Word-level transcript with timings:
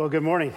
Well, 0.00 0.08
good 0.08 0.22
morning. 0.22 0.54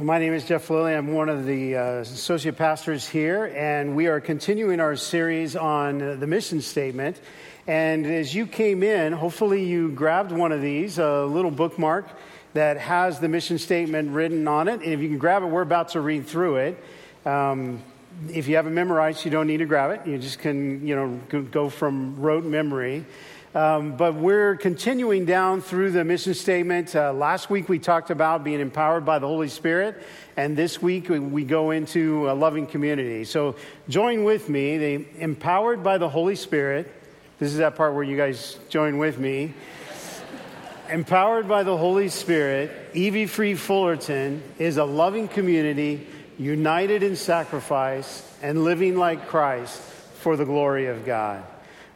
My 0.00 0.20
name 0.20 0.34
is 0.34 0.44
Jeff 0.44 0.70
Lilley. 0.70 0.94
I'm 0.94 1.12
one 1.12 1.28
of 1.28 1.46
the 1.46 1.74
uh, 1.74 1.82
associate 1.96 2.56
pastors 2.56 3.08
here, 3.08 3.46
and 3.56 3.96
we 3.96 4.06
are 4.06 4.20
continuing 4.20 4.78
our 4.78 4.94
series 4.94 5.56
on 5.56 6.00
uh, 6.00 6.14
the 6.14 6.28
mission 6.28 6.60
statement. 6.60 7.20
And 7.66 8.06
as 8.06 8.32
you 8.36 8.46
came 8.46 8.84
in, 8.84 9.12
hopefully 9.12 9.64
you 9.64 9.90
grabbed 9.90 10.30
one 10.30 10.52
of 10.52 10.62
these, 10.62 11.00
a 11.00 11.24
little 11.24 11.50
bookmark 11.50 12.08
that 12.54 12.78
has 12.78 13.18
the 13.18 13.28
mission 13.28 13.58
statement 13.58 14.12
written 14.12 14.46
on 14.46 14.68
it. 14.68 14.74
And 14.74 14.92
if 14.92 15.00
you 15.00 15.08
can 15.08 15.18
grab 15.18 15.42
it, 15.42 15.46
we're 15.46 15.62
about 15.62 15.88
to 15.88 16.00
read 16.00 16.24
through 16.24 16.58
it. 16.58 16.84
Um, 17.26 17.82
if 18.28 18.46
you 18.46 18.54
have 18.54 18.68
it 18.68 18.70
memorized, 18.70 19.24
you 19.24 19.32
don't 19.32 19.48
need 19.48 19.56
to 19.56 19.66
grab 19.66 19.90
it. 19.90 20.08
You 20.08 20.18
just 20.18 20.38
can, 20.38 20.86
you 20.86 20.94
know, 20.94 21.42
go 21.50 21.68
from 21.68 22.20
rote 22.20 22.44
memory. 22.44 23.04
Um, 23.58 23.96
but 23.96 24.14
we're 24.14 24.54
continuing 24.54 25.24
down 25.24 25.62
through 25.62 25.90
the 25.90 26.04
mission 26.04 26.34
statement. 26.34 26.94
Uh, 26.94 27.12
last 27.12 27.50
week 27.50 27.68
we 27.68 27.80
talked 27.80 28.10
about 28.10 28.44
being 28.44 28.60
empowered 28.60 29.04
by 29.04 29.18
the 29.18 29.26
Holy 29.26 29.48
Spirit, 29.48 30.00
and 30.36 30.56
this 30.56 30.80
week 30.80 31.08
we, 31.08 31.42
go 31.42 31.72
into 31.72 32.30
a 32.30 32.34
loving 32.34 32.68
community. 32.68 33.24
So 33.24 33.56
join 33.88 34.22
with 34.22 34.48
me, 34.48 34.78
the 34.78 35.06
empowered 35.18 35.82
by 35.82 35.98
the 35.98 36.08
Holy 36.08 36.36
Spirit. 36.36 36.88
This 37.40 37.50
is 37.50 37.58
that 37.58 37.74
part 37.74 37.94
where 37.94 38.04
you 38.04 38.16
guys 38.16 38.56
join 38.68 38.96
with 38.96 39.18
me. 39.18 39.54
empowered 40.88 41.48
by 41.48 41.64
the 41.64 41.76
Holy 41.76 42.10
Spirit, 42.10 42.70
EV 42.94 43.28
Free 43.28 43.56
Fullerton 43.56 44.40
is 44.60 44.76
a 44.76 44.84
loving 44.84 45.26
community 45.26 46.06
united 46.38 47.02
in 47.02 47.16
sacrifice 47.16 48.22
and 48.40 48.62
living 48.62 48.96
like 48.96 49.26
Christ 49.26 49.80
for 50.20 50.36
the 50.36 50.44
glory 50.44 50.86
of 50.86 51.04
God. 51.04 51.42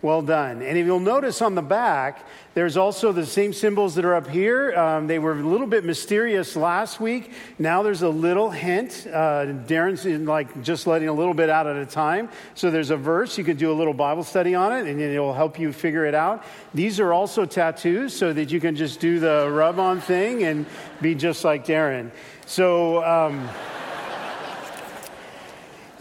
Well 0.02 0.20
done. 0.20 0.62
And 0.62 0.76
if 0.76 0.84
you'll 0.84 0.98
notice 0.98 1.40
on 1.40 1.54
the 1.54 1.62
back, 1.62 2.26
there's 2.54 2.76
also 2.76 3.12
the 3.12 3.24
same 3.24 3.52
symbols 3.52 3.94
that 3.94 4.04
are 4.04 4.16
up 4.16 4.26
here. 4.26 4.74
Um, 4.76 5.06
they 5.06 5.20
were 5.20 5.30
a 5.30 5.42
little 5.42 5.68
bit 5.68 5.84
mysterious 5.84 6.56
last 6.56 7.00
week. 7.00 7.30
Now 7.56 7.84
there's 7.84 8.02
a 8.02 8.08
little 8.08 8.50
hint. 8.50 9.06
Uh, 9.06 9.46
Darren's 9.68 10.04
like 10.04 10.60
just 10.64 10.88
letting 10.88 11.08
a 11.08 11.12
little 11.12 11.34
bit 11.34 11.48
out 11.48 11.68
at 11.68 11.76
a 11.76 11.86
time. 11.86 12.30
So 12.56 12.72
there's 12.72 12.90
a 12.90 12.96
verse. 12.96 13.38
You 13.38 13.44
could 13.44 13.58
do 13.58 13.70
a 13.70 13.76
little 13.78 13.94
Bible 13.94 14.24
study 14.24 14.56
on 14.56 14.72
it, 14.72 14.90
and 14.90 15.00
it 15.00 15.20
will 15.20 15.34
help 15.34 15.56
you 15.56 15.72
figure 15.72 16.04
it 16.04 16.16
out. 16.16 16.44
These 16.74 16.98
are 16.98 17.12
also 17.12 17.46
tattoos, 17.46 18.12
so 18.12 18.32
that 18.32 18.50
you 18.50 18.58
can 18.58 18.74
just 18.74 18.98
do 18.98 19.20
the 19.20 19.48
rub 19.48 19.78
on 19.78 20.00
thing 20.00 20.42
and 20.42 20.66
be 21.00 21.14
just 21.14 21.44
like 21.44 21.64
Darren. 21.64 22.10
So. 22.44 23.04
Um, 23.04 23.48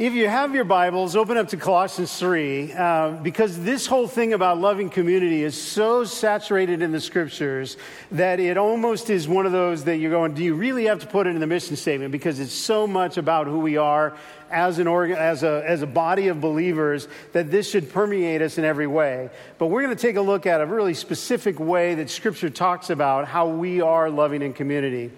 if 0.01 0.13
you 0.13 0.27
have 0.27 0.55
your 0.55 0.63
Bibles, 0.63 1.15
open 1.15 1.37
up 1.37 1.49
to 1.49 1.57
Colossians 1.57 2.17
3, 2.17 2.73
uh, 2.73 3.11
because 3.21 3.59
this 3.59 3.85
whole 3.85 4.07
thing 4.07 4.33
about 4.33 4.57
loving 4.57 4.89
community 4.89 5.43
is 5.43 5.55
so 5.55 6.05
saturated 6.05 6.81
in 6.81 6.91
the 6.91 6.99
scriptures 6.99 7.77
that 8.11 8.39
it 8.39 8.57
almost 8.57 9.11
is 9.11 9.27
one 9.27 9.45
of 9.45 9.51
those 9.51 9.83
that 9.83 9.97
you're 9.97 10.09
going, 10.09 10.33
do 10.33 10.43
you 10.43 10.55
really 10.55 10.85
have 10.85 11.01
to 11.01 11.05
put 11.05 11.27
it 11.27 11.35
in 11.35 11.39
the 11.39 11.45
mission 11.45 11.75
statement? 11.75 12.11
Because 12.11 12.39
it's 12.39 12.51
so 12.51 12.87
much 12.87 13.17
about 13.17 13.45
who 13.45 13.59
we 13.59 13.77
are 13.77 14.17
as, 14.49 14.79
an 14.79 14.87
organ, 14.87 15.17
as, 15.17 15.43
a, 15.43 15.63
as 15.67 15.83
a 15.83 15.87
body 15.87 16.29
of 16.29 16.41
believers 16.41 17.07
that 17.33 17.51
this 17.51 17.69
should 17.69 17.91
permeate 17.91 18.41
us 18.41 18.57
in 18.57 18.65
every 18.65 18.87
way. 18.87 19.29
But 19.59 19.67
we're 19.67 19.83
going 19.83 19.95
to 19.95 20.01
take 20.01 20.15
a 20.15 20.21
look 20.21 20.47
at 20.47 20.61
a 20.61 20.65
really 20.65 20.95
specific 20.95 21.59
way 21.59 21.93
that 21.93 22.09
scripture 22.09 22.49
talks 22.49 22.89
about 22.89 23.27
how 23.27 23.49
we 23.49 23.81
are 23.81 24.09
loving 24.09 24.41
in 24.41 24.53
community. 24.53 25.11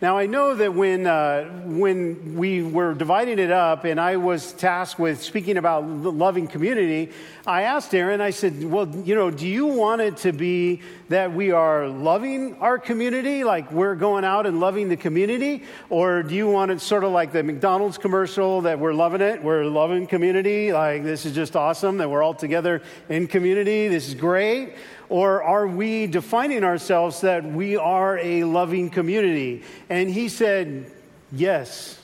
Now, 0.00 0.16
I 0.16 0.26
know 0.26 0.54
that 0.54 0.74
when, 0.74 1.08
uh, 1.08 1.46
when 1.64 2.36
we 2.36 2.62
were 2.62 2.94
dividing 2.94 3.40
it 3.40 3.50
up 3.50 3.82
and 3.82 4.00
I 4.00 4.16
was 4.16 4.52
tasked 4.52 5.00
with 5.00 5.20
speaking 5.20 5.56
about 5.56 5.88
loving 5.88 6.46
community, 6.46 7.10
I 7.44 7.62
asked 7.62 7.92
Aaron, 7.92 8.20
I 8.20 8.30
said, 8.30 8.62
Well, 8.62 8.88
you 9.04 9.16
know, 9.16 9.32
do 9.32 9.48
you 9.48 9.66
want 9.66 10.00
it 10.00 10.18
to 10.18 10.30
be 10.30 10.82
that 11.08 11.32
we 11.32 11.50
are 11.50 11.88
loving 11.88 12.54
our 12.58 12.78
community, 12.78 13.42
like 13.42 13.72
we're 13.72 13.96
going 13.96 14.24
out 14.24 14.46
and 14.46 14.60
loving 14.60 14.88
the 14.88 14.96
community? 14.96 15.64
Or 15.90 16.22
do 16.22 16.36
you 16.36 16.46
want 16.46 16.70
it 16.70 16.80
sort 16.80 17.02
of 17.02 17.10
like 17.10 17.32
the 17.32 17.42
McDonald's 17.42 17.98
commercial 17.98 18.60
that 18.60 18.78
we're 18.78 18.94
loving 18.94 19.20
it, 19.20 19.42
we're 19.42 19.64
loving 19.64 20.06
community, 20.06 20.72
like 20.72 21.02
this 21.02 21.26
is 21.26 21.34
just 21.34 21.56
awesome, 21.56 21.96
that 21.96 22.08
we're 22.08 22.22
all 22.22 22.34
together 22.34 22.82
in 23.08 23.26
community, 23.26 23.88
this 23.88 24.06
is 24.06 24.14
great? 24.14 24.74
Or 25.08 25.42
are 25.42 25.66
we 25.66 26.06
defining 26.06 26.64
ourselves 26.64 27.22
that 27.22 27.44
we 27.44 27.76
are 27.76 28.18
a 28.18 28.44
loving 28.44 28.90
community? 28.90 29.62
And 29.88 30.10
he 30.10 30.28
said, 30.28 30.90
Yes. 31.32 32.00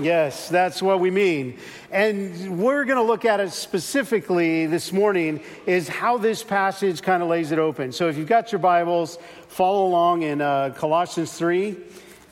Yes, 0.00 0.48
that's 0.48 0.82
what 0.82 0.98
we 0.98 1.12
mean. 1.12 1.56
And 1.92 2.58
we're 2.58 2.84
going 2.84 2.96
to 2.96 3.04
look 3.04 3.24
at 3.24 3.38
it 3.38 3.52
specifically 3.52 4.66
this 4.66 4.92
morning 4.92 5.40
is 5.66 5.86
how 5.86 6.18
this 6.18 6.42
passage 6.42 7.00
kind 7.00 7.22
of 7.22 7.28
lays 7.28 7.52
it 7.52 7.60
open. 7.60 7.92
So 7.92 8.08
if 8.08 8.16
you've 8.16 8.26
got 8.26 8.50
your 8.50 8.58
Bibles, 8.58 9.18
follow 9.46 9.86
along 9.86 10.22
in 10.22 10.40
uh, 10.40 10.74
Colossians 10.76 11.32
3. 11.34 11.76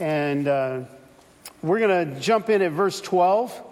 And 0.01 0.49
uh, 0.49 0.81
we're 1.63 1.79
going 1.79 2.15
to 2.15 2.21
jump 2.21 2.51
in 2.51 2.63
at 2.63 2.73
verse 2.73 3.01
12. 3.01 3.72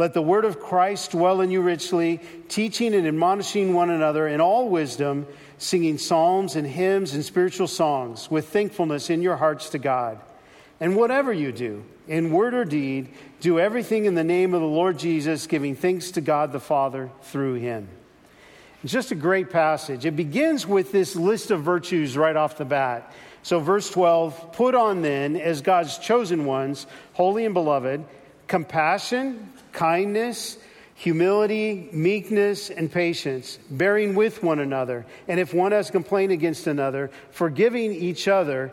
Let 0.00 0.14
the 0.14 0.22
word 0.22 0.46
of 0.46 0.60
Christ 0.60 1.10
dwell 1.10 1.42
in 1.42 1.50
you 1.50 1.60
richly, 1.60 2.20
teaching 2.48 2.94
and 2.94 3.06
admonishing 3.06 3.74
one 3.74 3.90
another 3.90 4.26
in 4.26 4.40
all 4.40 4.66
wisdom, 4.66 5.26
singing 5.58 5.98
psalms 5.98 6.56
and 6.56 6.66
hymns 6.66 7.12
and 7.12 7.22
spiritual 7.22 7.66
songs 7.66 8.30
with 8.30 8.48
thankfulness 8.48 9.10
in 9.10 9.20
your 9.20 9.36
hearts 9.36 9.68
to 9.68 9.78
God. 9.78 10.18
And 10.80 10.96
whatever 10.96 11.34
you 11.34 11.52
do, 11.52 11.84
in 12.08 12.32
word 12.32 12.54
or 12.54 12.64
deed, 12.64 13.10
do 13.40 13.60
everything 13.60 14.06
in 14.06 14.14
the 14.14 14.24
name 14.24 14.54
of 14.54 14.62
the 14.62 14.66
Lord 14.66 14.98
Jesus, 14.98 15.46
giving 15.46 15.76
thanks 15.76 16.12
to 16.12 16.22
God 16.22 16.52
the 16.52 16.60
Father 16.60 17.10
through 17.24 17.56
him. 17.56 17.86
It's 18.82 18.94
just 18.94 19.12
a 19.12 19.14
great 19.14 19.50
passage. 19.50 20.06
It 20.06 20.16
begins 20.16 20.66
with 20.66 20.92
this 20.92 21.14
list 21.14 21.50
of 21.50 21.62
virtues 21.62 22.16
right 22.16 22.36
off 22.36 22.56
the 22.56 22.64
bat. 22.64 23.12
So, 23.42 23.60
verse 23.60 23.90
12 23.90 24.54
put 24.54 24.74
on 24.74 25.02
then, 25.02 25.36
as 25.36 25.60
God's 25.60 25.98
chosen 25.98 26.46
ones, 26.46 26.86
holy 27.12 27.44
and 27.44 27.52
beloved, 27.52 28.02
compassion 28.46 29.52
kindness, 29.72 30.58
humility, 30.94 31.88
meekness, 31.92 32.70
and 32.70 32.92
patience, 32.92 33.58
bearing 33.70 34.14
with 34.14 34.42
one 34.42 34.58
another. 34.58 35.06
And 35.28 35.40
if 35.40 35.54
one 35.54 35.72
has 35.72 35.90
complained 35.90 36.32
against 36.32 36.66
another, 36.66 37.10
forgiving 37.30 37.92
each 37.92 38.28
other 38.28 38.72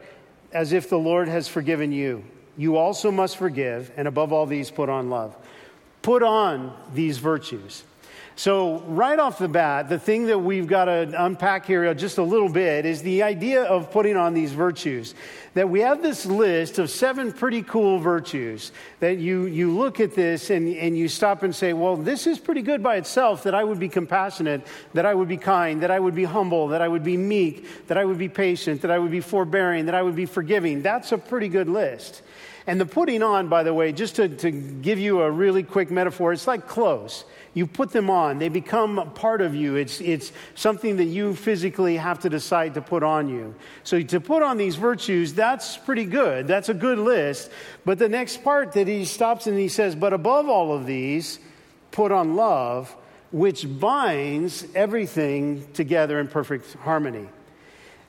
as 0.51 0.73
if 0.73 0.89
the 0.89 0.99
Lord 0.99 1.27
has 1.27 1.47
forgiven 1.47 1.91
you. 1.91 2.23
You 2.57 2.77
also 2.77 3.11
must 3.11 3.37
forgive, 3.37 3.91
and 3.95 4.07
above 4.07 4.33
all 4.33 4.45
these, 4.45 4.71
put 4.71 4.89
on 4.89 5.09
love. 5.09 5.35
Put 6.01 6.23
on 6.23 6.75
these 6.93 7.17
virtues. 7.17 7.83
So, 8.37 8.81
right 8.81 9.17
off 9.17 9.39
the 9.39 9.47
bat, 9.47 9.89
the 9.89 9.97
thing 9.97 10.27
that 10.27 10.37
we've 10.37 10.67
got 10.67 10.85
to 10.85 11.25
unpack 11.25 11.65
here 11.65 11.91
just 11.95 12.19
a 12.19 12.23
little 12.23 12.49
bit 12.49 12.85
is 12.85 13.01
the 13.01 13.23
idea 13.23 13.63
of 13.63 13.89
putting 13.89 14.15
on 14.15 14.35
these 14.35 14.51
virtues. 14.51 15.15
That 15.55 15.71
we 15.71 15.79
have 15.79 16.03
this 16.03 16.23
list 16.23 16.77
of 16.77 16.91
seven 16.91 17.33
pretty 17.33 17.63
cool 17.63 17.97
virtues 17.97 18.71
that 18.99 19.17
you, 19.17 19.47
you 19.47 19.75
look 19.75 19.99
at 19.99 20.13
this 20.13 20.51
and, 20.51 20.67
and 20.75 20.95
you 20.95 21.07
stop 21.07 21.41
and 21.41 21.55
say, 21.55 21.73
well, 21.73 21.97
this 21.97 22.27
is 22.27 22.37
pretty 22.37 22.61
good 22.61 22.83
by 22.83 22.97
itself 22.97 23.41
that 23.41 23.55
I 23.55 23.63
would 23.63 23.79
be 23.79 23.89
compassionate, 23.89 24.67
that 24.93 25.07
I 25.07 25.15
would 25.15 25.27
be 25.27 25.37
kind, 25.37 25.81
that 25.81 25.89
I 25.89 25.99
would 25.99 26.13
be 26.13 26.25
humble, 26.25 26.67
that 26.67 26.81
I 26.83 26.87
would 26.87 27.03
be 27.03 27.17
meek, 27.17 27.87
that 27.87 27.97
I 27.97 28.05
would 28.05 28.19
be 28.19 28.29
patient, 28.29 28.83
that 28.83 28.91
I 28.91 28.99
would 28.99 29.09
be 29.09 29.19
forbearing, 29.21 29.87
that 29.87 29.95
I 29.95 30.03
would 30.03 30.15
be 30.15 30.27
forgiving. 30.27 30.83
That's 30.83 31.11
a 31.11 31.17
pretty 31.17 31.49
good 31.49 31.69
list. 31.69 32.21
And 32.67 32.81
the 32.81 32.85
putting 32.85 33.23
on, 33.23 33.47
by 33.47 33.63
the 33.63 33.73
way, 33.73 33.93
just 33.93 34.17
to, 34.17 34.27
to 34.27 34.51
give 34.51 34.99
you 34.99 35.21
a 35.21 35.31
really 35.31 35.63
quick 35.63 35.89
metaphor, 35.89 36.33
it's 36.33 36.47
like 36.47 36.67
clothes. 36.67 37.23
You 37.53 37.65
put 37.65 37.91
them 37.91 38.09
on, 38.09 38.39
they 38.39 38.49
become 38.49 39.11
part 39.15 39.41
of 39.41 39.55
you. 39.55 39.77
It's, 39.77 40.01
it's 40.01 40.33
something 40.53 40.97
that 40.97 41.05
you 41.05 41.33
physically 41.33 41.95
have 41.95 42.19
to 42.19 42.29
decide 42.29 42.73
to 42.73 42.81
put 42.81 43.03
on 43.03 43.29
you. 43.29 43.55
So 43.85 44.01
to 44.01 44.19
put 44.19 44.43
on 44.43 44.57
these 44.57 44.75
virtues, 44.75 45.33
that's 45.33 45.77
pretty 45.77 46.03
good. 46.03 46.47
That's 46.47 46.67
a 46.67 46.73
good 46.73 46.99
list. 46.99 47.49
But 47.85 47.99
the 47.99 48.09
next 48.09 48.43
part 48.43 48.73
that 48.73 48.87
he 48.87 49.05
stops 49.05 49.47
and 49.47 49.57
he 49.57 49.69
says, 49.69 49.95
But 49.95 50.11
above 50.11 50.49
all 50.49 50.73
of 50.73 50.85
these, 50.85 51.39
put 51.91 52.11
on 52.11 52.35
love, 52.35 52.93
which 53.31 53.65
binds 53.79 54.67
everything 54.75 55.65
together 55.71 56.19
in 56.19 56.27
perfect 56.27 56.73
harmony. 56.73 57.27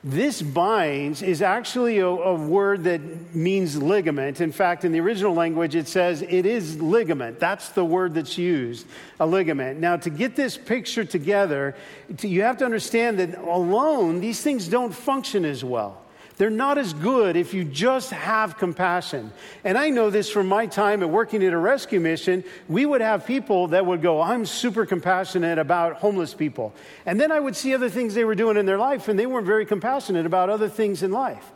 This 0.08 0.40
binds 0.40 1.20
is 1.20 1.42
actually 1.42 1.98
a, 1.98 2.06
a, 2.06 2.34
word 2.34 2.84
that 2.84 3.34
means 3.34 3.76
ligament. 3.76 4.40
In 4.40 4.52
fact, 4.52 4.86
in 4.86 4.92
the 4.92 5.00
original 5.00 5.34
language, 5.34 5.74
it 5.74 5.86
says 5.86 6.22
it 6.22 6.46
is 6.46 6.80
ligament. 6.80 7.38
That's 7.38 7.68
the 7.68 7.84
word 7.84 8.14
that's 8.14 8.38
used, 8.38 8.86
a 9.20 9.26
ligament. 9.26 9.80
Now, 9.80 9.98
to 9.98 10.08
get 10.08 10.34
this 10.34 10.56
picture 10.56 11.04
together, 11.04 11.76
you 12.22 12.40
have 12.40 12.56
to 12.56 12.64
understand 12.64 13.18
that 13.18 13.36
alone, 13.36 14.20
these 14.20 14.40
things 14.40 14.66
don't 14.66 14.94
function 14.94 15.44
as 15.44 15.62
well. 15.62 16.00
They're 16.38 16.50
not 16.50 16.78
as 16.78 16.92
good 16.92 17.34
if 17.34 17.52
you 17.52 17.64
just 17.64 18.12
have 18.12 18.56
compassion. 18.56 19.32
And 19.64 19.76
I 19.76 19.90
know 19.90 20.08
this 20.08 20.30
from 20.30 20.46
my 20.46 20.66
time 20.66 21.02
at 21.02 21.10
working 21.10 21.44
at 21.44 21.52
a 21.52 21.58
rescue 21.58 21.98
mission. 21.98 22.44
We 22.68 22.86
would 22.86 23.00
have 23.00 23.26
people 23.26 23.68
that 23.68 23.84
would 23.84 24.02
go, 24.02 24.22
I'm 24.22 24.46
super 24.46 24.86
compassionate 24.86 25.58
about 25.58 25.96
homeless 25.96 26.34
people. 26.34 26.72
And 27.04 27.20
then 27.20 27.32
I 27.32 27.40
would 27.40 27.56
see 27.56 27.74
other 27.74 27.90
things 27.90 28.14
they 28.14 28.24
were 28.24 28.36
doing 28.36 28.56
in 28.56 28.66
their 28.66 28.78
life, 28.78 29.08
and 29.08 29.18
they 29.18 29.26
weren't 29.26 29.46
very 29.46 29.66
compassionate 29.66 30.26
about 30.26 30.48
other 30.48 30.68
things 30.68 31.02
in 31.02 31.10
life. 31.10 31.52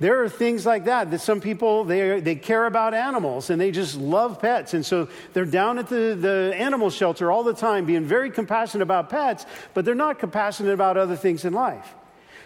There 0.00 0.22
are 0.22 0.28
things 0.28 0.64
like 0.64 0.84
that 0.84 1.10
that 1.10 1.20
some 1.20 1.40
people 1.40 1.84
they, 1.84 2.20
they 2.20 2.36
care 2.36 2.66
about 2.66 2.94
animals 2.94 3.50
and 3.50 3.60
they 3.60 3.72
just 3.72 3.96
love 3.96 4.40
pets. 4.40 4.72
And 4.74 4.86
so 4.86 5.08
they're 5.32 5.44
down 5.44 5.78
at 5.78 5.88
the, 5.88 6.16
the 6.20 6.54
animal 6.54 6.90
shelter 6.90 7.32
all 7.32 7.42
the 7.42 7.54
time 7.54 7.84
being 7.84 8.04
very 8.04 8.30
compassionate 8.30 8.82
about 8.82 9.10
pets, 9.10 9.44
but 9.74 9.84
they're 9.84 9.96
not 9.96 10.20
compassionate 10.20 10.72
about 10.72 10.96
other 10.96 11.16
things 11.16 11.44
in 11.44 11.52
life. 11.52 11.94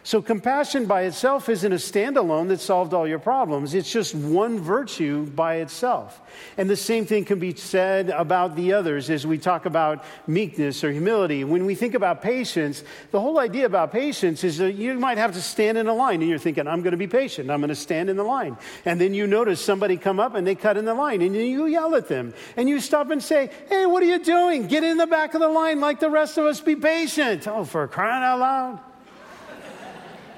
So, 0.04 0.20
compassion 0.20 0.87
by 0.87 1.02
itself 1.02 1.49
isn't 1.49 1.72
a 1.72 1.76
standalone 1.76 2.49
that 2.49 2.58
solved 2.58 2.93
all 2.93 3.06
your 3.06 3.20
problems. 3.20 3.72
It's 3.72 3.90
just 3.90 4.16
one 4.16 4.58
virtue 4.58 5.26
by 5.26 5.56
itself. 5.56 6.20
And 6.56 6.69
the 6.69 6.76
same 6.76 7.06
thing 7.06 7.25
can 7.25 7.38
be 7.38 7.54
said 7.54 8.10
about 8.10 8.56
the 8.56 8.72
others 8.72 9.10
as 9.10 9.25
we 9.25 9.38
talk 9.38 9.64
about 9.64 10.02
meekness 10.26 10.82
or 10.82 10.90
humility. 10.90 11.44
When 11.44 11.66
we 11.66 11.76
think 11.76 11.94
about 11.94 12.20
patience, 12.20 12.82
the 13.12 13.20
whole 13.20 13.38
idea 13.38 13.64
about 13.64 13.93
patience 13.93 14.43
is 14.43 14.58
that 14.58 14.72
you 14.72 14.99
might 14.99 15.19
have 15.19 15.34
to 15.34 15.40
stand 15.40 15.78
in 15.78 15.87
a 15.87 15.94
line 15.94 16.20
and 16.20 16.28
you're 16.28 16.38
thinking, 16.38 16.66
I'm 16.66 16.82
going 16.82 16.93
to 16.93 16.96
be 16.96 17.06
patient. 17.06 17.49
I'm 17.49 17.60
going 17.60 17.69
to 17.69 17.76
stand 17.76 18.10
in 18.10 18.16
the 18.16 18.25
line. 18.25 18.56
And 18.84 19.00
then 19.00 19.14
you 19.14 19.28
notice 19.28 19.60
somebody 19.60 19.96
come 19.96 20.19
up 20.19 20.34
and 20.34 20.44
they 20.44 20.56
cut 20.56 20.76
in 20.76 20.84
the 20.84 20.94
line 20.94 21.22
and 21.22 21.37
you 21.37 21.66
yell 21.66 21.94
at 21.94 22.08
them 22.08 22.34
and 22.56 22.69
you 22.69 22.81
stop 22.81 23.10
and 23.12 23.22
say, 23.22 23.50
Hey, 23.69 23.87
what 23.87 24.02
are 24.02 24.06
you 24.06 24.19
doing? 24.19 24.66
Get 24.66 24.82
in 24.82 24.96
the 24.96 25.06
back 25.06 25.34
of 25.34 25.40
the 25.40 25.49
line 25.49 25.78
like 25.78 26.00
the 26.00 26.10
rest 26.10 26.38
of 26.38 26.46
us. 26.46 26.60
Be 26.60 26.75
patient. 26.75 27.46
Oh, 27.46 27.64
for 27.64 27.87
crying 27.87 28.25
out 28.25 28.40
loud 28.40 28.92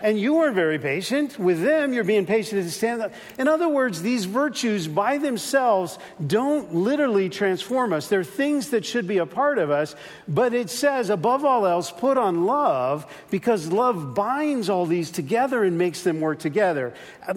and 0.04 0.20
you 0.20 0.34
weren't 0.34 0.54
very 0.54 0.78
patient. 0.78 1.38
With 1.38 1.62
them, 1.62 1.94
you're 1.94 2.04
being 2.04 2.26
patient 2.26 2.62
to 2.62 2.70
stand 2.70 3.00
up. 3.00 3.14
In 3.38 3.48
other 3.48 3.70
words, 3.70 4.02
these 4.02 4.26
virtues 4.26 4.86
by 4.86 5.16
themselves 5.16 5.98
don't 6.24 6.74
literally 6.74 7.30
transform 7.30 7.94
us. 7.94 8.08
They're 8.08 8.22
things 8.22 8.68
that 8.68 8.84
should 8.84 9.08
be 9.08 9.16
a 9.16 9.24
part 9.24 9.56
of 9.56 9.70
us, 9.70 9.96
but 10.28 10.52
it 10.52 10.68
says, 10.68 11.08
above 11.08 11.46
all 11.46 11.66
else, 11.66 11.90
put 11.90 12.18
on 12.18 12.44
love 12.44 13.10
because 13.30 13.72
love 13.72 14.14
binds 14.14 14.68
all 14.68 14.84
these 14.84 15.10
together 15.10 15.64
and 15.64 15.78
makes 15.78 16.02
them 16.02 16.20
work 16.20 16.38
together 16.38 16.92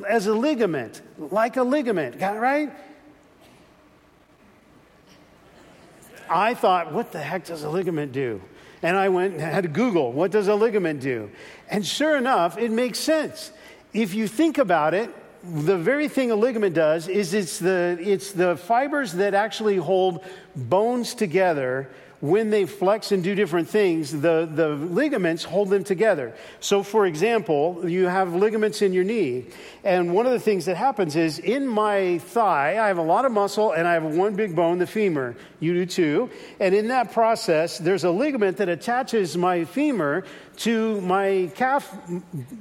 as 0.05 0.27
a 0.27 0.33
ligament, 0.33 1.01
like 1.17 1.55
a 1.55 1.63
ligament, 1.63 2.19
got 2.19 2.35
it 2.35 2.39
right? 2.39 2.69
I 6.29 6.53
thought, 6.53 6.91
what 6.91 7.13
the 7.13 7.21
heck 7.21 7.45
does 7.45 7.63
a 7.63 7.69
ligament 7.69 8.11
do? 8.11 8.41
And 8.83 8.95
I 8.95 9.09
went 9.09 9.33
and 9.33 9.41
had 9.41 9.63
to 9.63 9.69
Google, 9.69 10.11
what 10.11 10.31
does 10.31 10.47
a 10.47 10.55
ligament 10.55 11.01
do? 11.01 11.31
And 11.69 11.85
sure 11.85 12.17
enough, 12.17 12.57
it 12.57 12.71
makes 12.71 12.99
sense. 12.99 13.51
If 13.93 14.13
you 14.13 14.27
think 14.27 14.57
about 14.57 14.93
it, 14.93 15.09
the 15.43 15.77
very 15.77 16.07
thing 16.07 16.31
a 16.31 16.35
ligament 16.35 16.73
does 16.73 17.07
is 17.07 17.33
it's 17.33 17.59
the, 17.59 17.97
it's 18.01 18.31
the 18.31 18.57
fibers 18.57 19.13
that 19.13 19.33
actually 19.33 19.77
hold 19.77 20.23
bones 20.55 21.13
together 21.13 21.89
when 22.19 22.49
they 22.49 22.65
flex 22.65 23.11
and 23.11 23.23
do 23.23 23.35
different 23.35 23.69
things, 23.69 24.11
the, 24.11 24.49
the 24.51 24.69
ligaments 24.69 25.43
hold 25.43 25.69
them 25.69 25.83
together. 25.83 26.33
So, 26.59 26.81
for 26.81 27.05
example, 27.05 27.87
you 27.87 28.05
have 28.05 28.33
ligaments 28.33 28.81
in 28.81 28.91
your 28.91 29.03
knee. 29.03 29.45
And 29.83 30.13
one 30.13 30.25
of 30.25 30.31
the 30.31 30.39
things 30.39 30.65
that 30.65 30.77
happens 30.77 31.15
is 31.15 31.39
in 31.39 31.67
my 31.67 32.17
thigh, 32.19 32.79
I 32.83 32.87
have 32.87 32.97
a 32.97 33.03
lot 33.03 33.25
of 33.25 33.31
muscle 33.31 33.73
and 33.73 33.87
I 33.87 33.93
have 33.93 34.03
one 34.03 34.35
big 34.35 34.55
bone, 34.55 34.79
the 34.79 34.87
femur. 34.87 35.35
You 35.59 35.73
do 35.73 35.85
too. 35.85 36.29
And 36.59 36.73
in 36.73 36.87
that 36.87 37.11
process, 37.11 37.77
there's 37.77 38.03
a 38.03 38.11
ligament 38.11 38.57
that 38.57 38.69
attaches 38.69 39.37
my 39.37 39.65
femur 39.65 40.23
to 40.57 40.99
my 41.01 41.51
calf 41.55 41.95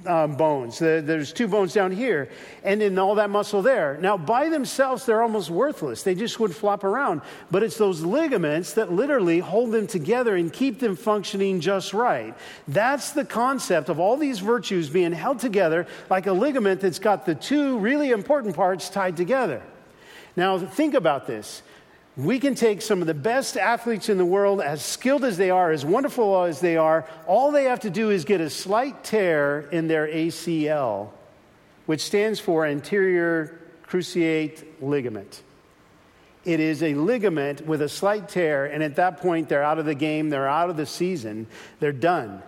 uh, 0.04 0.26
bones. 0.26 0.78
There's 0.78 1.32
two 1.32 1.48
bones 1.48 1.72
down 1.72 1.92
here, 1.92 2.28
and 2.62 2.80
then 2.80 2.98
all 2.98 3.14
that 3.14 3.30
muscle 3.30 3.62
there. 3.62 3.98
Now, 4.00 4.18
by 4.18 4.50
themselves, 4.50 5.06
they're 5.06 5.22
almost 5.22 5.50
worthless. 5.50 6.02
They 6.02 6.14
just 6.14 6.38
would 6.38 6.54
flop 6.54 6.84
around. 6.84 7.22
But 7.50 7.62
it's 7.62 7.78
those 7.78 8.02
ligaments 8.02 8.74
that 8.74 8.92
literally 8.92 9.40
hold 9.46 9.72
them 9.72 9.86
together 9.86 10.36
and 10.36 10.52
keep 10.52 10.78
them 10.78 10.96
functioning 10.96 11.60
just 11.60 11.94
right. 11.94 12.34
That's 12.68 13.12
the 13.12 13.24
concept 13.24 13.88
of 13.88 13.98
all 13.98 14.16
these 14.16 14.40
virtues 14.40 14.90
being 14.90 15.12
held 15.12 15.38
together 15.38 15.86
like 16.10 16.26
a 16.26 16.32
ligament 16.32 16.80
that's 16.80 16.98
got 16.98 17.24
the 17.24 17.34
two 17.34 17.78
really 17.78 18.10
important 18.10 18.54
parts 18.54 18.88
tied 18.90 19.16
together. 19.16 19.62
Now, 20.36 20.58
think 20.58 20.94
about 20.94 21.26
this. 21.26 21.62
We 22.16 22.38
can 22.40 22.54
take 22.54 22.80
some 22.80 23.00
of 23.00 23.06
the 23.06 23.14
best 23.14 23.56
athletes 23.56 24.08
in 24.08 24.16
the 24.16 24.24
world, 24.24 24.60
as 24.60 24.82
skilled 24.82 25.24
as 25.24 25.36
they 25.36 25.50
are, 25.50 25.70
as 25.70 25.84
wonderful 25.84 26.44
as 26.44 26.60
they 26.60 26.76
are, 26.76 27.06
all 27.26 27.50
they 27.52 27.64
have 27.64 27.80
to 27.80 27.90
do 27.90 28.10
is 28.10 28.24
get 28.24 28.40
a 28.40 28.48
slight 28.48 29.04
tear 29.04 29.68
in 29.70 29.86
their 29.86 30.06
ACL, 30.06 31.10
which 31.84 32.02
stands 32.02 32.40
for 32.40 32.64
anterior 32.64 33.60
cruciate 33.86 34.64
ligament. 34.80 35.42
It 36.46 36.60
is 36.60 36.84
a 36.84 36.94
ligament 36.94 37.66
with 37.66 37.82
a 37.82 37.88
slight 37.88 38.28
tear, 38.28 38.66
and 38.66 38.80
at 38.82 38.94
that 38.96 39.20
point, 39.20 39.48
they're 39.48 39.64
out 39.64 39.80
of 39.80 39.84
the 39.84 39.96
game, 39.96 40.30
they're 40.30 40.48
out 40.48 40.70
of 40.70 40.76
the 40.76 40.86
season, 40.86 41.48
they're 41.80 41.92
done, 41.92 42.40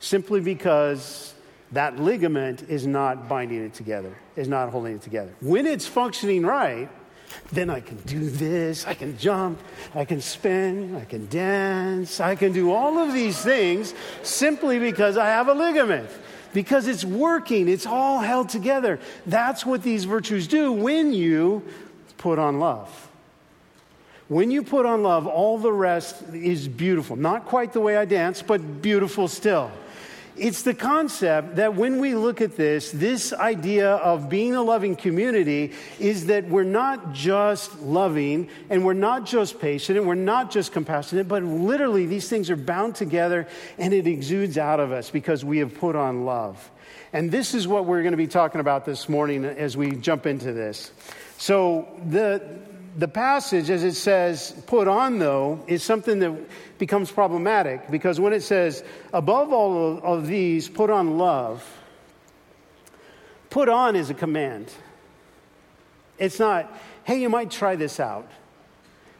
simply 0.00 0.40
because 0.40 1.34
that 1.72 2.00
ligament 2.00 2.62
is 2.70 2.86
not 2.86 3.28
binding 3.28 3.62
it 3.62 3.74
together, 3.74 4.16
is 4.36 4.48
not 4.48 4.70
holding 4.70 4.94
it 4.94 5.02
together. 5.02 5.34
When 5.42 5.66
it's 5.66 5.86
functioning 5.86 6.46
right, 6.46 6.88
then 7.52 7.68
I 7.68 7.80
can 7.80 7.98
do 7.98 8.30
this, 8.30 8.86
I 8.86 8.94
can 8.94 9.18
jump, 9.18 9.60
I 9.94 10.06
can 10.06 10.22
spin, 10.22 10.96
I 10.96 11.04
can 11.04 11.26
dance, 11.26 12.20
I 12.20 12.34
can 12.36 12.52
do 12.52 12.72
all 12.72 12.98
of 12.98 13.12
these 13.12 13.38
things 13.38 13.92
simply 14.22 14.78
because 14.78 15.18
I 15.18 15.26
have 15.26 15.48
a 15.48 15.54
ligament. 15.54 16.08
Because 16.54 16.86
it's 16.86 17.04
working, 17.04 17.68
it's 17.68 17.86
all 17.86 18.20
held 18.20 18.48
together. 18.48 18.98
That's 19.26 19.64
what 19.64 19.82
these 19.82 20.04
virtues 20.04 20.46
do 20.46 20.72
when 20.72 21.12
you 21.12 21.62
put 22.16 22.38
on 22.38 22.58
love. 22.58 23.08
When 24.32 24.50
you 24.50 24.62
put 24.62 24.86
on 24.86 25.02
love, 25.02 25.26
all 25.26 25.58
the 25.58 25.74
rest 25.74 26.22
is 26.32 26.66
beautiful. 26.66 27.16
Not 27.16 27.44
quite 27.44 27.74
the 27.74 27.80
way 27.80 27.98
I 27.98 28.06
dance, 28.06 28.40
but 28.40 28.80
beautiful 28.80 29.28
still. 29.28 29.70
It's 30.38 30.62
the 30.62 30.72
concept 30.72 31.56
that 31.56 31.74
when 31.74 32.00
we 32.00 32.14
look 32.14 32.40
at 32.40 32.56
this, 32.56 32.92
this 32.92 33.34
idea 33.34 33.90
of 33.96 34.30
being 34.30 34.54
a 34.54 34.62
loving 34.62 34.96
community 34.96 35.72
is 36.00 36.24
that 36.28 36.48
we're 36.48 36.64
not 36.64 37.12
just 37.12 37.78
loving 37.80 38.48
and 38.70 38.86
we're 38.86 38.94
not 38.94 39.26
just 39.26 39.60
patient 39.60 39.98
and 39.98 40.08
we're 40.08 40.14
not 40.14 40.50
just 40.50 40.72
compassionate, 40.72 41.28
but 41.28 41.42
literally 41.42 42.06
these 42.06 42.30
things 42.30 42.48
are 42.48 42.56
bound 42.56 42.94
together 42.94 43.46
and 43.76 43.92
it 43.92 44.06
exudes 44.06 44.56
out 44.56 44.80
of 44.80 44.92
us 44.92 45.10
because 45.10 45.44
we 45.44 45.58
have 45.58 45.74
put 45.74 45.94
on 45.94 46.24
love. 46.24 46.70
And 47.12 47.30
this 47.30 47.52
is 47.52 47.68
what 47.68 47.84
we're 47.84 48.00
going 48.00 48.12
to 48.12 48.16
be 48.16 48.28
talking 48.28 48.62
about 48.62 48.86
this 48.86 49.10
morning 49.10 49.44
as 49.44 49.76
we 49.76 49.90
jump 49.90 50.24
into 50.24 50.54
this. 50.54 50.90
So, 51.36 51.86
the, 52.08 52.40
the 52.96 53.08
passage, 53.08 53.70
as 53.70 53.84
it 53.84 53.94
says, 53.94 54.52
put 54.66 54.86
on, 54.86 55.18
though, 55.18 55.64
is 55.66 55.82
something 55.82 56.18
that 56.18 56.78
becomes 56.78 57.10
problematic 57.10 57.90
because 57.90 58.20
when 58.20 58.32
it 58.32 58.42
says, 58.42 58.84
above 59.12 59.52
all 59.52 59.98
of 60.02 60.26
these, 60.26 60.68
put 60.68 60.90
on 60.90 61.16
love, 61.18 61.64
put 63.50 63.68
on 63.68 63.96
is 63.96 64.10
a 64.10 64.14
command. 64.14 64.70
It's 66.18 66.38
not, 66.38 66.72
hey, 67.04 67.20
you 67.20 67.28
might 67.28 67.50
try 67.50 67.76
this 67.76 67.98
out. 67.98 68.30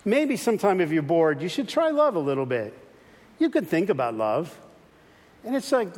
Maybe 0.05 0.37
sometime 0.37 0.81
if 0.81 0.91
you're 0.91 1.03
bored, 1.03 1.41
you 1.41 1.49
should 1.49 1.69
try 1.69 1.91
love 1.91 2.17
a 2.17 2.21
little 2.21 2.47
bit. 2.47 2.77
You 3.39 3.51
could 3.51 3.69
think 3.69 3.89
about 3.89 4.15
love. 4.15 4.57
And 5.45 5.57
it's 5.57 5.73
like, 5.73 5.89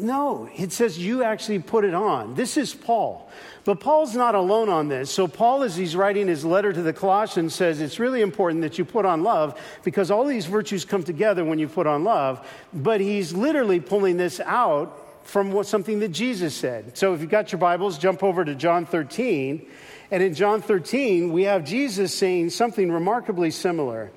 no, 0.00 0.48
it 0.56 0.72
says 0.72 0.98
you 0.98 1.22
actually 1.22 1.58
put 1.58 1.84
it 1.84 1.94
on. 1.94 2.34
This 2.34 2.56
is 2.56 2.74
Paul. 2.74 3.30
But 3.64 3.80
Paul's 3.80 4.16
not 4.16 4.34
alone 4.34 4.68
on 4.68 4.88
this. 4.88 5.10
So, 5.10 5.28
Paul, 5.28 5.62
as 5.62 5.76
he's 5.76 5.94
writing 5.94 6.28
his 6.28 6.44
letter 6.44 6.72
to 6.72 6.82
the 6.82 6.92
Colossians, 6.92 7.54
says 7.54 7.80
it's 7.80 7.98
really 7.98 8.22
important 8.22 8.62
that 8.62 8.78
you 8.78 8.84
put 8.84 9.04
on 9.04 9.22
love 9.22 9.60
because 9.84 10.10
all 10.10 10.24
these 10.24 10.46
virtues 10.46 10.84
come 10.84 11.02
together 11.02 11.44
when 11.44 11.58
you 11.58 11.68
put 11.68 11.86
on 11.86 12.02
love. 12.02 12.46
But 12.72 13.00
he's 13.00 13.32
literally 13.32 13.80
pulling 13.80 14.16
this 14.16 14.40
out 14.40 15.26
from 15.26 15.52
what, 15.52 15.66
something 15.66 16.00
that 16.00 16.08
Jesus 16.08 16.54
said. 16.54 16.96
So, 16.96 17.14
if 17.14 17.20
you've 17.20 17.30
got 17.30 17.52
your 17.52 17.58
Bibles, 17.58 17.98
jump 17.98 18.22
over 18.22 18.44
to 18.44 18.54
John 18.54 18.86
13. 18.86 19.66
And 20.10 20.22
in 20.22 20.34
John 20.34 20.62
13, 20.62 21.32
we 21.32 21.44
have 21.44 21.64
Jesus 21.64 22.14
saying 22.14 22.50
something 22.50 22.90
remarkably 22.90 23.50
similar. 23.50 24.10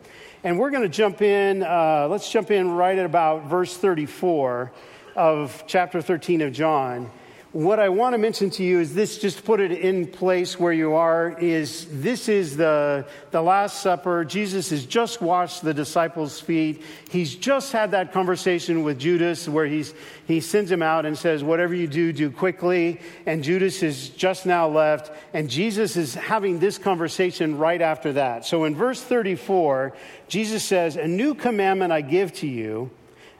And 0.43 0.57
we're 0.57 0.71
going 0.71 0.83
to 0.83 0.89
jump 0.89 1.21
in, 1.21 1.63
uh, 1.63 2.07
let's 2.09 2.29
jump 2.29 2.49
in 2.49 2.71
right 2.71 2.97
at 2.97 3.05
about 3.05 3.45
verse 3.45 3.77
34 3.77 4.71
of 5.15 5.63
chapter 5.67 6.01
13 6.01 6.41
of 6.41 6.53
John. 6.53 7.11
What 7.53 7.79
I 7.79 7.89
want 7.89 8.15
to 8.15 8.17
mention 8.17 8.49
to 8.49 8.63
you 8.63 8.79
is 8.79 8.95
this, 8.95 9.19
just 9.19 9.45
put 9.45 9.59
it 9.59 9.71
in 9.71 10.07
place 10.07 10.59
where 10.59 10.73
you 10.73 10.95
are, 10.95 11.37
is 11.37 11.85
this 11.91 12.27
is 12.27 12.57
the, 12.57 13.05
the 13.29 13.43
Last 13.43 13.83
Supper. 13.83 14.25
Jesus 14.25 14.71
has 14.71 14.87
just 14.87 15.21
washed 15.21 15.61
the 15.61 15.71
disciples' 15.71 16.39
feet. 16.39 16.81
He's 17.11 17.35
just 17.35 17.71
had 17.71 17.91
that 17.91 18.11
conversation 18.11 18.81
with 18.81 18.97
Judas 18.97 19.47
where 19.47 19.67
he's, 19.67 19.93
he 20.25 20.41
sends 20.41 20.71
him 20.71 20.81
out 20.81 21.05
and 21.05 21.15
says, 21.15 21.43
Whatever 21.43 21.75
you 21.75 21.85
do, 21.85 22.11
do 22.11 22.31
quickly. 22.31 22.99
And 23.27 23.43
Judas 23.43 23.83
is 23.83 24.09
just 24.09 24.47
now 24.47 24.67
left. 24.67 25.11
And 25.31 25.47
Jesus 25.47 25.95
is 25.95 26.15
having 26.15 26.57
this 26.57 26.79
conversation 26.79 27.59
right 27.59 27.83
after 27.83 28.13
that. 28.13 28.47
So 28.47 28.63
in 28.63 28.73
verse 28.73 28.99
34, 29.03 29.93
Jesus 30.27 30.63
says, 30.63 30.95
A 30.95 31.07
new 31.07 31.35
commandment 31.35 31.91
I 31.91 32.01
give 32.01 32.33
to 32.37 32.47
you 32.47 32.89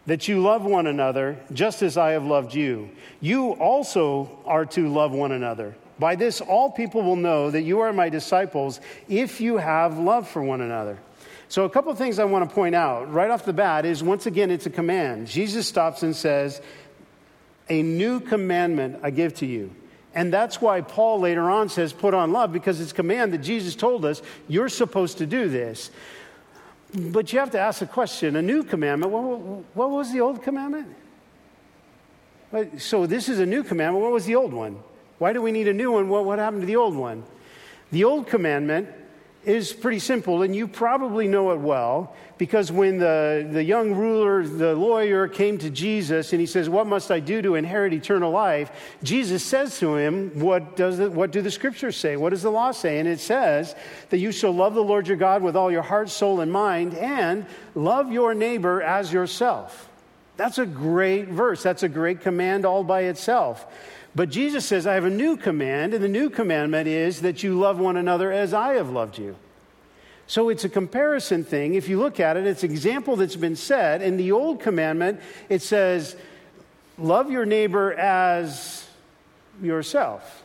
that 0.05 0.27
you 0.27 0.41
love 0.41 0.63
one 0.63 0.87
another 0.87 1.37
just 1.53 1.81
as 1.81 1.97
I 1.97 2.11
have 2.11 2.25
loved 2.25 2.53
you. 2.53 2.89
You 3.21 3.51
also 3.51 4.39
are 4.45 4.65
to 4.67 4.89
love 4.89 5.11
one 5.11 5.31
another. 5.31 5.75
By 5.99 6.15
this, 6.15 6.41
all 6.41 6.71
people 6.71 7.03
will 7.03 7.15
know 7.15 7.51
that 7.51 7.61
you 7.61 7.81
are 7.81 7.93
my 7.93 8.09
disciples 8.09 8.81
if 9.07 9.39
you 9.39 9.57
have 9.57 9.97
love 9.97 10.27
for 10.27 10.43
one 10.43 10.61
another. 10.61 10.97
So, 11.47 11.65
a 11.65 11.69
couple 11.69 11.91
of 11.91 11.97
things 11.97 12.17
I 12.17 12.25
want 12.25 12.49
to 12.49 12.53
point 12.53 12.73
out 12.73 13.11
right 13.13 13.29
off 13.29 13.45
the 13.45 13.53
bat 13.53 13.85
is 13.85 14.03
once 14.03 14.25
again, 14.25 14.49
it's 14.49 14.65
a 14.65 14.71
command. 14.71 15.27
Jesus 15.27 15.67
stops 15.67 16.01
and 16.01 16.15
says, 16.15 16.61
A 17.69 17.83
new 17.83 18.19
commandment 18.19 18.99
I 19.03 19.11
give 19.11 19.35
to 19.35 19.45
you. 19.45 19.73
And 20.15 20.33
that's 20.33 20.61
why 20.61 20.81
Paul 20.81 21.19
later 21.19 21.49
on 21.49 21.69
says, 21.69 21.93
Put 21.93 22.13
on 22.13 22.31
love, 22.31 22.51
because 22.51 22.81
it's 22.81 22.91
a 22.91 22.95
command 22.95 23.33
that 23.33 23.39
Jesus 23.39 23.75
told 23.75 24.03
us, 24.03 24.21
You're 24.47 24.69
supposed 24.69 25.19
to 25.19 25.27
do 25.27 25.47
this. 25.47 25.91
But 26.93 27.33
you 27.33 27.39
have 27.39 27.51
to 27.51 27.59
ask 27.59 27.79
the 27.79 27.87
question 27.87 28.35
a 28.35 28.41
new 28.41 28.63
commandment, 28.63 29.11
what, 29.11 29.23
what 29.75 29.89
was 29.89 30.13
the 30.13 30.21
old 30.21 30.43
commandment? 30.43 30.87
So, 32.77 33.07
this 33.07 33.29
is 33.29 33.39
a 33.39 33.47
new 33.47 33.63
commandment. 33.63 34.03
What 34.03 34.11
was 34.11 34.25
the 34.25 34.35
old 34.35 34.53
one? 34.53 34.77
Why 35.17 35.33
do 35.33 35.41
we 35.41 35.51
need 35.51 35.67
a 35.67 35.73
new 35.73 35.91
one? 35.91 36.07
What, 36.07 36.25
what 36.25 36.37
happened 36.37 36.61
to 36.61 36.67
the 36.67 36.75
old 36.75 36.95
one? 36.95 37.23
The 37.91 38.03
old 38.03 38.27
commandment 38.27 38.89
is 39.43 39.73
pretty 39.73 39.99
simple, 39.99 40.43
and 40.43 40.55
you 40.55 40.67
probably 40.67 41.27
know 41.27 41.51
it 41.51 41.59
well 41.59 42.15
because 42.43 42.73
when 42.73 42.97
the, 42.97 43.47
the 43.49 43.63
young 43.63 43.93
ruler, 43.95 44.45
the 44.45 44.75
lawyer, 44.75 45.29
came 45.29 45.57
to 45.59 45.69
Jesus 45.69 46.33
and 46.33 46.41
he 46.41 46.45
says, 46.45 46.67
What 46.67 46.87
must 46.87 47.09
I 47.09 47.21
do 47.21 47.41
to 47.41 47.55
inherit 47.55 47.93
eternal 47.93 48.31
life? 48.31 48.69
Jesus 49.01 49.45
says 49.45 49.79
to 49.79 49.95
him, 49.95 50.29
What, 50.37 50.75
does 50.75 50.99
it, 50.99 51.09
what 51.09 51.31
do 51.31 51.41
the 51.41 51.49
scriptures 51.49 51.95
say? 51.95 52.17
What 52.17 52.31
does 52.31 52.41
the 52.41 52.51
law 52.51 52.71
say? 52.71 52.99
And 52.99 53.07
it 53.07 53.21
says 53.21 53.77
that 54.09 54.17
you 54.17 54.33
shall 54.33 54.51
love 54.51 54.73
the 54.73 54.83
Lord 54.83 55.07
your 55.07 55.15
God 55.15 55.41
with 55.41 55.55
all 55.55 55.71
your 55.71 55.83
heart, 55.83 56.09
soul, 56.09 56.41
and 56.41 56.51
mind, 56.51 56.95
and 56.95 57.45
love 57.75 58.11
your 58.11 58.33
neighbor 58.33 58.81
as 58.81 59.13
yourself. 59.13 59.87
That's 60.35 60.57
a 60.57 60.65
great 60.65 61.29
verse. 61.29 61.63
That's 61.63 61.83
a 61.83 61.89
great 61.89 62.19
command 62.19 62.65
all 62.65 62.83
by 62.83 63.03
itself. 63.03 63.65
But 64.15 64.29
Jesus 64.29 64.65
says, 64.65 64.85
I 64.85 64.95
have 64.95 65.05
a 65.05 65.09
new 65.09 65.37
command, 65.37 65.93
and 65.93 66.03
the 66.03 66.09
new 66.09 66.29
commandment 66.29 66.89
is 66.89 67.21
that 67.21 67.41
you 67.41 67.57
love 67.57 67.79
one 67.79 67.95
another 67.95 68.33
as 68.33 68.53
I 68.53 68.73
have 68.73 68.89
loved 68.89 69.17
you. 69.17 69.37
So 70.27 70.49
it's 70.49 70.63
a 70.63 70.69
comparison 70.69 71.43
thing. 71.43 71.75
If 71.75 71.89
you 71.89 71.99
look 71.99 72.19
at 72.19 72.37
it, 72.37 72.45
it's 72.47 72.63
an 72.63 72.71
example 72.71 73.15
that's 73.15 73.35
been 73.35 73.55
said. 73.55 74.01
In 74.01 74.17
the 74.17 74.31
old 74.31 74.61
commandment, 74.61 75.19
it 75.49 75.61
says, 75.61 76.15
love 76.97 77.29
your 77.29 77.45
neighbor 77.45 77.93
as 77.93 78.87
yourself. 79.61 80.43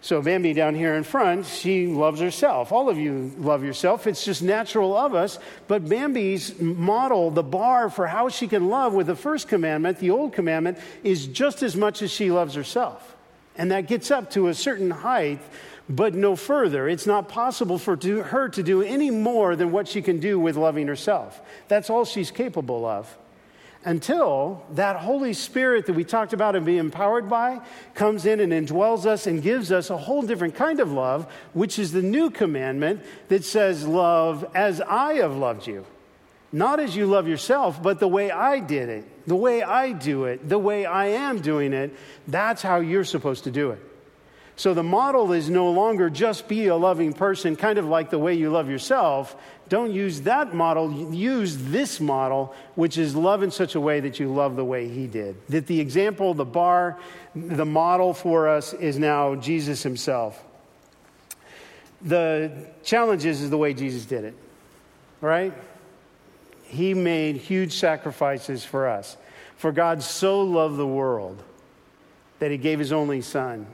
So, 0.00 0.20
Bambi 0.20 0.52
down 0.52 0.74
here 0.74 0.96
in 0.96 1.02
front, 1.02 1.46
she 1.46 1.86
loves 1.86 2.20
herself. 2.20 2.72
All 2.72 2.90
of 2.90 2.98
you 2.98 3.32
love 3.38 3.64
yourself. 3.64 4.06
It's 4.06 4.22
just 4.22 4.42
natural 4.42 4.94
of 4.94 5.14
us. 5.14 5.38
But 5.66 5.88
Bambi's 5.88 6.60
model, 6.60 7.30
the 7.30 7.42
bar 7.42 7.88
for 7.88 8.06
how 8.06 8.28
she 8.28 8.46
can 8.46 8.68
love 8.68 8.92
with 8.92 9.06
the 9.06 9.16
first 9.16 9.48
commandment, 9.48 10.00
the 10.00 10.10
old 10.10 10.34
commandment, 10.34 10.76
is 11.02 11.26
just 11.26 11.62
as 11.62 11.74
much 11.74 12.02
as 12.02 12.10
she 12.10 12.30
loves 12.30 12.54
herself. 12.54 13.16
And 13.56 13.70
that 13.70 13.86
gets 13.86 14.10
up 14.10 14.30
to 14.32 14.48
a 14.48 14.54
certain 14.54 14.90
height, 14.90 15.40
but 15.88 16.14
no 16.14 16.36
further. 16.36 16.88
It's 16.88 17.06
not 17.06 17.28
possible 17.28 17.78
for 17.78 17.96
her 17.96 18.48
to 18.48 18.62
do 18.62 18.82
any 18.82 19.10
more 19.10 19.56
than 19.56 19.72
what 19.72 19.88
she 19.88 20.02
can 20.02 20.18
do 20.20 20.38
with 20.38 20.56
loving 20.56 20.86
herself. 20.86 21.40
That's 21.68 21.90
all 21.90 22.04
she's 22.04 22.30
capable 22.30 22.86
of 22.86 23.16
until 23.84 24.64
that 24.72 24.96
Holy 24.96 25.34
Spirit 25.34 25.86
that 25.86 25.92
we 25.92 26.04
talked 26.04 26.32
about 26.32 26.56
and 26.56 26.64
be 26.64 26.78
empowered 26.78 27.28
by 27.28 27.60
comes 27.94 28.24
in 28.24 28.40
and 28.40 28.52
indwells 28.52 29.04
us 29.04 29.26
and 29.26 29.42
gives 29.42 29.70
us 29.70 29.90
a 29.90 29.96
whole 29.96 30.22
different 30.22 30.54
kind 30.54 30.80
of 30.80 30.90
love, 30.90 31.30
which 31.52 31.78
is 31.78 31.92
the 31.92 32.02
new 32.02 32.30
commandment 32.30 33.02
that 33.28 33.44
says, 33.44 33.86
Love 33.86 34.46
as 34.54 34.80
I 34.80 35.14
have 35.14 35.36
loved 35.36 35.66
you. 35.66 35.84
Not 36.50 36.80
as 36.80 36.94
you 36.96 37.06
love 37.06 37.28
yourself, 37.28 37.82
but 37.82 37.98
the 37.98 38.08
way 38.08 38.30
I 38.30 38.60
did 38.60 38.88
it, 38.88 39.26
the 39.26 39.36
way 39.36 39.62
I 39.62 39.92
do 39.92 40.24
it, 40.24 40.48
the 40.48 40.58
way 40.58 40.86
I 40.86 41.06
am 41.06 41.40
doing 41.40 41.72
it. 41.72 41.94
That's 42.28 42.62
how 42.62 42.78
you're 42.78 43.04
supposed 43.04 43.44
to 43.44 43.50
do 43.50 43.72
it. 43.72 43.93
So 44.56 44.72
the 44.72 44.84
model 44.84 45.32
is 45.32 45.50
no 45.50 45.70
longer 45.70 46.08
just 46.08 46.46
be 46.46 46.68
a 46.68 46.76
loving 46.76 47.12
person, 47.12 47.56
kind 47.56 47.76
of 47.76 47.86
like 47.86 48.10
the 48.10 48.18
way 48.18 48.34
you 48.34 48.50
love 48.50 48.70
yourself. 48.70 49.34
Don't 49.68 49.92
use 49.92 50.20
that 50.22 50.54
model. 50.54 51.12
Use 51.12 51.56
this 51.56 52.00
model, 52.00 52.54
which 52.76 52.96
is 52.96 53.16
love 53.16 53.42
in 53.42 53.50
such 53.50 53.74
a 53.74 53.80
way 53.80 53.98
that 54.00 54.20
you 54.20 54.32
love 54.32 54.54
the 54.54 54.64
way 54.64 54.88
he 54.88 55.08
did. 55.08 55.36
That 55.48 55.66
the 55.66 55.80
example, 55.80 56.34
the 56.34 56.44
bar, 56.44 56.98
the 57.34 57.64
model 57.64 58.14
for 58.14 58.48
us 58.48 58.72
is 58.74 58.96
now 58.96 59.34
Jesus 59.34 59.82
himself. 59.82 60.40
The 62.02 62.52
challenge 62.84 63.24
is, 63.24 63.40
is 63.40 63.50
the 63.50 63.58
way 63.58 63.74
Jesus 63.74 64.04
did 64.04 64.24
it, 64.24 64.34
right? 65.20 65.52
He 66.64 66.94
made 66.94 67.36
huge 67.36 67.72
sacrifices 67.72 68.64
for 68.64 68.86
us. 68.86 69.16
For 69.56 69.72
God 69.72 70.02
so 70.02 70.42
loved 70.42 70.76
the 70.76 70.86
world 70.86 71.42
that 72.38 72.50
he 72.50 72.58
gave 72.58 72.78
his 72.78 72.92
only 72.92 73.20
son 73.20 73.66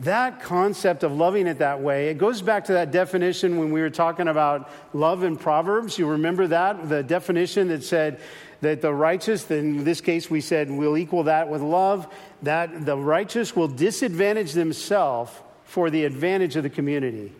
that 0.00 0.42
concept 0.42 1.02
of 1.04 1.12
loving 1.12 1.46
it 1.46 1.58
that 1.58 1.80
way, 1.80 2.08
it 2.08 2.18
goes 2.18 2.42
back 2.42 2.66
to 2.66 2.74
that 2.74 2.90
definition 2.90 3.58
when 3.58 3.72
we 3.72 3.80
were 3.80 3.90
talking 3.90 4.28
about 4.28 4.70
love 4.92 5.22
in 5.22 5.36
Proverbs. 5.36 5.98
You 5.98 6.06
remember 6.08 6.46
that? 6.48 6.88
The 6.88 7.02
definition 7.02 7.68
that 7.68 7.82
said 7.82 8.20
that 8.60 8.82
the 8.82 8.92
righteous, 8.92 9.50
in 9.50 9.84
this 9.84 10.00
case 10.00 10.30
we 10.30 10.40
said 10.40 10.70
we'll 10.70 10.96
equal 10.96 11.24
that 11.24 11.48
with 11.48 11.62
love, 11.62 12.06
that 12.42 12.84
the 12.84 12.96
righteous 12.96 13.56
will 13.56 13.68
disadvantage 13.68 14.52
themselves 14.52 15.32
for 15.64 15.90
the 15.90 16.04
advantage 16.04 16.56
of 16.56 16.62
the 16.62 16.70
community. 16.70 17.32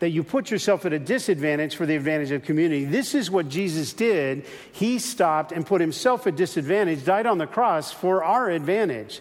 That 0.00 0.10
you 0.10 0.24
put 0.24 0.50
yourself 0.50 0.86
at 0.86 0.92
a 0.92 0.98
disadvantage 0.98 1.76
for 1.76 1.86
the 1.86 1.94
advantage 1.94 2.30
of 2.30 2.42
community. 2.42 2.84
This 2.84 3.14
is 3.14 3.30
what 3.30 3.48
Jesus 3.48 3.92
did. 3.92 4.46
He 4.72 4.98
stopped 4.98 5.52
and 5.52 5.66
put 5.66 5.80
himself 5.80 6.26
at 6.26 6.36
disadvantage, 6.36 7.04
died 7.04 7.26
on 7.26 7.38
the 7.38 7.46
cross 7.46 7.92
for 7.92 8.24
our 8.24 8.48
advantage. 8.48 9.20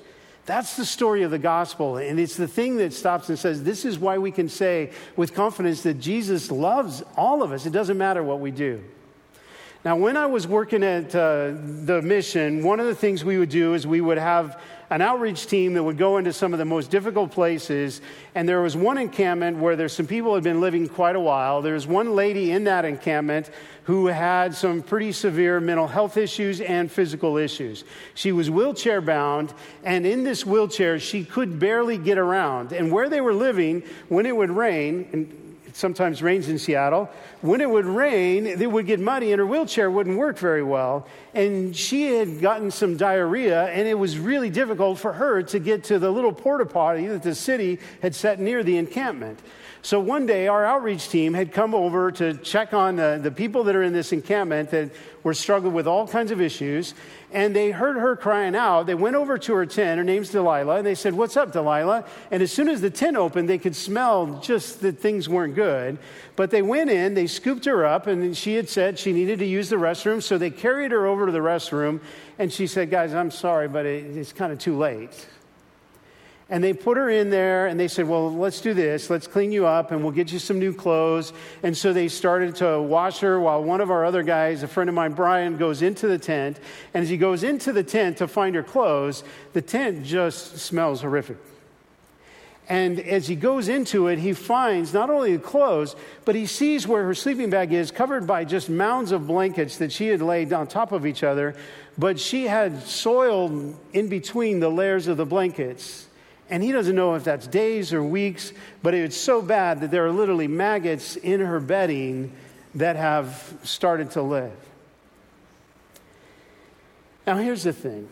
That's 0.50 0.76
the 0.76 0.84
story 0.84 1.22
of 1.22 1.30
the 1.30 1.38
gospel. 1.38 1.98
And 1.98 2.20
it's 2.20 2.36
the 2.36 2.48
thing 2.48 2.78
that 2.78 2.92
stops 2.92 3.30
and 3.30 3.38
says, 3.38 3.62
This 3.62 3.86
is 3.86 4.00
why 4.00 4.18
we 4.18 4.32
can 4.32 4.50
say 4.50 4.90
with 5.16 5.36
confidence 5.36 5.84
that 5.84 6.00
Jesus 6.00 6.50
loves 6.50 7.04
all 7.16 7.44
of 7.44 7.52
us. 7.52 7.68
It 7.68 7.70
doesn't 7.70 8.00
matter 8.00 8.24
what 8.24 8.40
we 8.40 8.50
do. 8.50 8.84
Now, 9.86 9.96
when 9.96 10.18
I 10.18 10.26
was 10.26 10.48
working 10.48 10.84
at 10.84 11.14
uh, 11.14 11.52
the 11.52 12.02
mission, 12.04 12.64
one 12.64 12.80
of 12.80 12.88
the 12.88 12.96
things 12.96 13.24
we 13.24 13.38
would 13.38 13.50
do 13.50 13.76
is 13.76 13.86
we 13.86 14.02
would 14.02 14.18
have 14.18 14.60
an 14.90 15.02
outreach 15.02 15.48
team 15.48 15.74
that 15.74 15.84
would 15.84 15.98
go 15.98 16.18
into 16.18 16.34
some 16.34 16.54
of 16.54 16.60
the 16.60 16.66
most 16.66 16.90
difficult 16.90 17.32
places. 17.32 18.02
And 18.36 18.50
there 18.50 18.62
was 18.62 18.76
one 18.76 18.98
encampment 18.98 19.58
where 19.58 19.76
there's 19.76 19.94
some 19.94 20.08
people 20.08 20.34
had 20.34 20.44
been 20.44 20.62
living 20.62 20.88
quite 20.88 21.16
a 21.16 21.20
while. 21.20 21.62
There's 21.62 21.86
one 21.86 22.16
lady 22.16 22.52
in 22.52 22.64
that 22.64 22.86
encampment 22.86 23.50
who 23.84 24.08
had 24.08 24.54
some 24.56 24.82
pretty 24.82 25.12
severe 25.12 25.60
mental 25.60 25.88
health 25.88 26.18
issues 26.18 26.62
and 26.62 26.92
physical 26.92 27.38
issues. 27.38 27.84
She 28.14 28.32
was 28.32 28.50
wheelchair 28.50 29.02
bound, 29.02 29.54
and 29.84 30.06
in 30.06 30.24
this 30.24 30.46
wheelchair, 30.46 31.00
she 31.00 31.24
could 31.24 31.60
barely 31.60 31.98
get 31.98 32.18
around. 32.18 32.72
And 32.72 32.92
where 32.92 33.10
they 33.10 33.22
were 33.22 33.34
living, 33.34 33.84
when 34.08 34.26
it 34.26 34.36
would 34.36 34.52
rain, 34.52 35.10
and 35.12 35.49
sometimes 35.80 36.22
rains 36.22 36.50
in 36.50 36.60
Seattle. 36.60 37.10
When 37.42 37.62
it 37.62 37.70
would 37.70 37.86
rain, 37.86 38.46
it 38.46 38.72
would 38.72 38.86
get 38.86 39.00
muddy 39.00 39.32
and 39.32 39.40
her 39.40 39.46
wheelchair 39.48 39.90
wouldn't 39.90 40.18
work 40.18 40.38
very 40.38 40.62
well. 40.62 41.08
And 41.34 41.76
she 41.76 42.14
had 42.18 42.42
gotten 42.42 42.70
some 42.70 42.98
diarrhea, 42.98 43.68
and 43.68 43.88
it 43.88 43.98
was 43.98 44.20
really 44.20 44.50
difficult 44.50 45.00
for 45.00 45.14
her 45.14 45.42
to 45.44 45.60
get 45.60 45.86
to 45.86 45.98
the 45.98 46.12
little 46.12 46.34
porta 46.34 46.66
potty 46.66 47.08
that 47.08 47.24
the 47.24 47.34
city 47.34 47.80
had 48.02 48.14
set 48.14 48.40
near 48.40 48.64
the 48.64 48.78
encampment. 48.78 49.40
So 49.82 50.02
one 50.02 50.26
day, 50.26 50.48
our 50.48 50.66
outreach 50.66 51.08
team 51.08 51.34
had 51.34 51.54
come 51.54 51.74
over 51.74 52.12
to 52.12 52.34
check 52.36 52.74
on 52.74 52.98
the, 52.98 53.18
the 53.22 53.32
people 53.32 53.64
that 53.64 53.76
are 53.78 53.84
in 53.84 53.94
this 53.94 54.12
encampment 54.12 54.72
that 54.72 54.92
were 55.24 55.34
struggling 55.34 55.74
with 55.74 55.88
all 55.88 56.06
kinds 56.06 56.32
of 56.32 56.42
issues. 56.42 56.94
And 57.32 57.56
they 57.56 57.72
heard 57.72 57.96
her 57.96 58.18
crying 58.18 58.56
out. 58.56 58.88
They 58.88 58.96
went 58.96 59.16
over 59.16 59.38
to 59.38 59.54
her 59.54 59.66
tent. 59.66 59.98
Her 59.98 60.04
name's 60.04 60.30
Delilah. 60.30 60.78
And 60.78 60.86
they 60.86 60.96
said, 60.96 61.14
What's 61.14 61.38
up, 61.38 61.54
Delilah? 61.54 62.06
And 62.30 62.44
as 62.44 62.52
soon 62.52 62.68
as 62.68 62.82
the 62.82 62.90
tent 62.90 63.16
opened, 63.16 63.48
they 63.48 63.58
could 63.58 63.76
smell 63.76 64.40
just 64.42 64.82
that 64.82 65.00
things 65.00 65.30
weren't 65.30 65.56
good. 65.56 65.98
But 66.36 66.52
they 66.52 66.62
went 66.62 66.90
in, 66.90 67.14
they 67.14 67.28
scooped 67.28 67.64
her 67.66 67.86
up, 67.86 68.08
and 68.08 68.36
she 68.36 68.56
had 68.56 68.68
said 68.68 69.00
she 69.00 69.14
needed 69.14 69.40
to 69.40 69.46
use 69.46 69.70
the 69.70 69.78
restroom. 69.78 70.22
So 70.22 70.38
they 70.38 70.50
carried 70.50 70.92
her 70.92 71.06
over 71.06 71.28
to 71.28 71.32
the 71.32 71.40
restroom. 71.40 72.02
And 72.38 72.52
she 72.52 72.68
said, 72.68 72.90
Guys, 72.90 73.14
I'm 73.14 73.32
sorry, 73.32 73.70
but 73.70 73.86
it, 73.86 74.18
it's 74.18 74.34
kind 74.34 74.52
of 74.52 74.60
too 74.60 74.78
late. 74.78 75.28
And 76.52 76.64
they 76.64 76.74
put 76.74 76.98
her 76.98 77.10
in 77.10 77.30
there 77.30 77.68
and 77.68 77.80
they 77.80 77.88
said, 77.88 78.08
Well, 78.08 78.34
let's 78.34 78.60
do 78.60 78.74
this. 78.74 79.10
Let's 79.10 79.28
clean 79.28 79.52
you 79.52 79.68
up 79.68 79.92
and 79.92 80.02
we'll 80.02 80.12
get 80.12 80.32
you 80.32 80.40
some 80.40 80.58
new 80.58 80.74
clothes. 80.74 81.32
And 81.62 81.78
so 81.78 81.94
they 81.94 82.08
started 82.08 82.56
to 82.58 82.82
wash 82.82 83.20
her 83.20 83.40
while 83.40 83.64
one 83.64 83.82
of 83.82 83.92
our 83.92 84.04
other 84.04 84.24
guys, 84.24 84.64
a 84.64 84.68
friend 84.68 84.90
of 84.90 84.96
mine, 84.96 85.14
Brian, 85.14 85.58
goes 85.58 85.84
into 85.84 86.08
the 86.08 86.18
tent. 86.18 86.60
And 86.94 87.04
as 87.04 87.10
he 87.10 87.18
goes 87.18 87.44
into 87.44 87.72
the 87.72 87.84
tent 87.84 88.18
to 88.18 88.28
find 88.28 88.56
her 88.56 88.64
clothes, 88.64 89.24
the 89.54 89.62
tent 89.62 90.04
just 90.04 90.58
smells 90.58 91.02
horrific. 91.02 91.38
And 92.68 93.00
as 93.00 93.28
he 93.28 93.36
goes 93.36 93.68
into 93.68 94.08
it, 94.08 94.20
he 94.20 94.34
finds 94.34 94.94
not 94.94 95.10
only 95.10 95.36
the 95.36 95.42
clothes, 95.42 95.96
but 96.24 96.36
he 96.36 96.46
sees 96.46 96.88
where 96.88 97.04
her 97.04 97.16
sleeping 97.16 97.50
bag 97.50 97.74
is 97.74 97.90
covered 97.90 98.28
by 98.28 98.46
just 98.46 98.70
mounds 98.70 99.12
of 99.12 99.26
blankets 99.26 99.78
that 99.78 99.92
she 99.92 100.08
had 100.08 100.22
laid 100.22 100.54
on 100.54 100.68
top 100.68 100.92
of 100.92 101.04
each 101.08 101.24
other, 101.24 101.56
but 101.98 102.20
she 102.20 102.46
had 102.46 102.84
soil 102.84 103.76
in 103.92 104.08
between 104.08 104.60
the 104.60 104.70
layers 104.70 105.08
of 105.08 105.18
the 105.18 105.26
blankets. 105.26 106.06
And 106.50 106.64
he 106.64 106.72
doesn't 106.72 106.96
know 106.96 107.16
if 107.16 107.24
that's 107.24 107.46
days 107.46 107.94
or 107.94 108.04
weeks, 108.04 108.54
but 108.82 108.94
it's 108.94 109.18
so 109.18 109.42
bad 109.42 109.82
that 109.82 109.92
there 109.92 110.06
are 110.06 110.12
literally 110.12 110.48
maggots 110.48 111.16
in 111.16 111.42
her 111.42 111.60
bedding 111.60 112.32
that 112.76 112.96
have 112.96 113.58
started 113.64 114.12
to 114.12 114.22
live. 114.22 114.52
Now, 117.28 117.38
here's 117.38 117.64
the 117.64 117.74
thing 117.74 118.10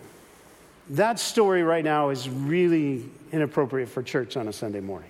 that 0.91 1.19
story 1.19 1.63
right 1.63 1.83
now 1.83 2.09
is 2.09 2.29
really 2.29 3.09
inappropriate 3.31 3.89
for 3.89 4.01
church 4.01 4.37
on 4.37 4.47
a 4.47 4.53
Sunday 4.53 4.79
morning. 4.79 5.09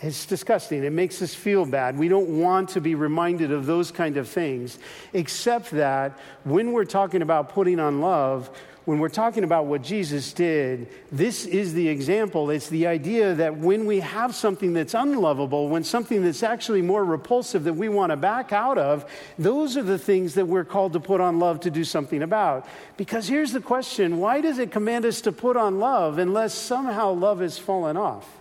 It's 0.00 0.26
disgusting. 0.26 0.84
It 0.84 0.92
makes 0.92 1.22
us 1.22 1.34
feel 1.34 1.64
bad. 1.64 1.98
We 1.98 2.08
don't 2.08 2.40
want 2.40 2.70
to 2.70 2.80
be 2.80 2.94
reminded 2.94 3.50
of 3.50 3.66
those 3.66 3.90
kind 3.90 4.18
of 4.18 4.28
things, 4.28 4.78
except 5.14 5.70
that 5.72 6.18
when 6.44 6.72
we're 6.72 6.84
talking 6.84 7.22
about 7.22 7.48
putting 7.48 7.80
on 7.80 8.00
love, 8.00 8.50
when 8.86 9.00
we're 9.00 9.08
talking 9.08 9.42
about 9.42 9.66
what 9.66 9.82
Jesus 9.82 10.32
did, 10.32 10.86
this 11.10 11.44
is 11.44 11.74
the 11.74 11.88
example. 11.88 12.50
It's 12.50 12.68
the 12.68 12.86
idea 12.86 13.34
that 13.34 13.58
when 13.58 13.84
we 13.84 13.98
have 13.98 14.32
something 14.32 14.72
that's 14.74 14.94
unlovable, 14.94 15.68
when 15.68 15.82
something 15.82 16.22
that's 16.22 16.44
actually 16.44 16.82
more 16.82 17.04
repulsive 17.04 17.64
that 17.64 17.72
we 17.74 17.88
want 17.88 18.10
to 18.10 18.16
back 18.16 18.52
out 18.52 18.78
of, 18.78 19.04
those 19.40 19.76
are 19.76 19.82
the 19.82 19.98
things 19.98 20.34
that 20.34 20.46
we're 20.46 20.64
called 20.64 20.92
to 20.92 21.00
put 21.00 21.20
on 21.20 21.40
love 21.40 21.58
to 21.60 21.70
do 21.70 21.82
something 21.82 22.22
about. 22.22 22.68
Because 22.96 23.26
here's 23.26 23.50
the 23.50 23.60
question 23.60 24.18
why 24.18 24.40
does 24.40 24.60
it 24.60 24.70
command 24.70 25.04
us 25.04 25.20
to 25.22 25.32
put 25.32 25.56
on 25.56 25.80
love 25.80 26.18
unless 26.18 26.54
somehow 26.54 27.10
love 27.10 27.40
has 27.40 27.58
fallen 27.58 27.96
off? 27.96 28.38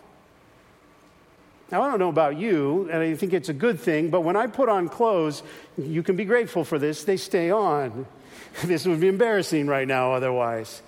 Now, 1.71 1.81
I 1.81 1.89
don't 1.89 1.97
know 1.97 2.09
about 2.09 2.37
you, 2.37 2.87
and 2.91 3.01
I 3.01 3.15
think 3.15 3.33
it's 3.33 3.49
a 3.49 3.53
good 3.53 3.79
thing, 3.79 4.11
but 4.11 4.21
when 4.21 4.35
I 4.35 4.45
put 4.45 4.69
on 4.69 4.89
clothes, 4.89 5.41
you 5.75 6.03
can 6.03 6.15
be 6.15 6.23
grateful 6.23 6.63
for 6.63 6.77
this, 6.77 7.03
they 7.03 7.17
stay 7.17 7.49
on. 7.49 8.05
this 8.63 8.85
would 8.85 8.99
be 8.99 9.07
embarrassing 9.07 9.67
right 9.67 9.87
now 9.87 10.13
otherwise. 10.13 10.81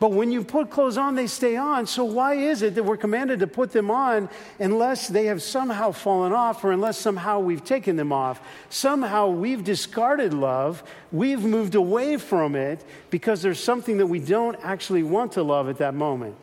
But 0.00 0.12
when 0.12 0.30
you 0.30 0.44
put 0.44 0.70
clothes 0.70 0.96
on, 0.96 1.16
they 1.16 1.26
stay 1.26 1.56
on. 1.56 1.88
So 1.88 2.04
why 2.04 2.34
is 2.34 2.62
it 2.62 2.76
that 2.76 2.84
we're 2.84 2.96
commanded 2.96 3.40
to 3.40 3.48
put 3.48 3.72
them 3.72 3.90
on 3.90 4.28
unless 4.60 5.08
they 5.08 5.26
have 5.26 5.42
somehow 5.42 5.90
fallen 5.90 6.32
off 6.32 6.62
or 6.62 6.70
unless 6.70 6.98
somehow 6.98 7.40
we've 7.40 7.64
taken 7.64 7.96
them 7.96 8.12
off? 8.12 8.40
Somehow 8.70 9.28
we've 9.28 9.64
discarded 9.64 10.32
love, 10.32 10.84
we've 11.10 11.42
moved 11.42 11.74
away 11.74 12.16
from 12.16 12.54
it 12.54 12.84
because 13.10 13.42
there's 13.42 13.58
something 13.58 13.98
that 13.98 14.06
we 14.06 14.20
don't 14.20 14.56
actually 14.62 15.02
want 15.02 15.32
to 15.32 15.42
love 15.42 15.68
at 15.68 15.78
that 15.78 15.94
moment. 15.94 16.36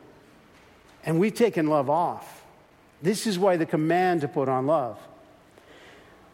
And 1.06 1.18
we've 1.18 1.34
taken 1.34 1.68
love 1.68 1.90
off. 1.90 2.44
This 3.02 3.26
is 3.26 3.40
why 3.40 3.56
the 3.56 3.66
command 3.66 4.22
to 4.22 4.28
put 4.28 4.50
on 4.50 4.68
love. 4.68 5.00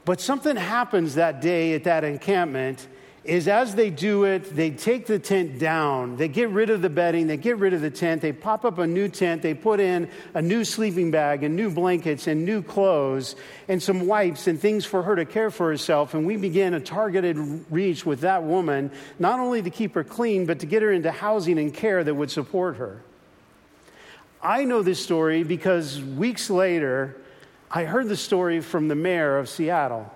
But 0.06 0.20
something 0.22 0.56
happens 0.56 1.16
that 1.16 1.40
day 1.42 1.74
at 1.74 1.84
that 1.84 2.04
encampment 2.04 2.88
is 3.24 3.48
as 3.48 3.76
they 3.76 3.92
do 3.92 4.24
it, 4.24 4.56
they 4.56 4.72
take 4.72 5.06
the 5.06 5.20
tent 5.20 5.60
down. 5.60 6.18
They 6.18 6.28
get 6.28 6.50
rid 6.50 6.72
of 6.72 6.82
the 6.82 6.90
bedding, 6.90 7.28
they 7.28 7.38
get 7.38 7.58
rid 7.58 7.74
of 7.74 7.82
the 7.82 7.92
tent, 7.92 8.20
they 8.22 8.32
pop 8.34 8.66
up 8.66 8.80
a 8.80 8.88
new 8.88 9.10
tent, 9.10 9.44
they 9.44 9.54
put 9.54 9.80
in 9.80 10.10
a 10.34 10.42
new 10.42 10.64
sleeping 10.64 11.12
bag 11.12 11.44
and 11.44 11.56
new 11.56 11.70
blankets 11.70 12.26
and 12.26 12.44
new 12.44 12.64
clothes 12.64 13.36
and 13.68 13.82
some 13.82 14.08
wipes 14.08 14.48
and 14.48 14.60
things 14.60 14.86
for 14.86 15.04
her 15.04 15.16
to 15.16 15.26
care 15.26 15.52
for 15.52 15.70
herself. 15.70 16.16
And 16.16 16.26
we 16.26 16.36
began 16.36 16.74
a 16.74 16.80
targeted 16.80 17.38
reach 17.70 18.08
with 18.08 18.22
that 18.22 18.42
woman, 18.42 18.90
not 19.20 19.40
only 19.40 19.62
to 19.62 19.70
keep 19.70 19.94
her 19.94 20.04
clean, 20.04 20.48
but 20.48 20.60
to 20.60 20.66
get 20.66 20.82
her 20.82 20.92
into 20.92 21.12
housing 21.12 21.60
and 21.60 21.72
care 21.72 22.04
that 22.04 22.16
would 22.16 22.32
support 22.32 22.78
her. 22.78 23.04
I 24.42 24.64
know 24.64 24.82
this 24.82 25.00
story 25.00 25.44
because 25.44 26.02
weeks 26.02 26.50
later, 26.50 27.18
I 27.70 27.84
heard 27.84 28.10
the 28.10 28.18
story 28.18 28.62
from 28.62 28.88
the 28.88 28.96
mayor 28.96 29.38
of 29.38 29.48
Seattle 29.48 30.12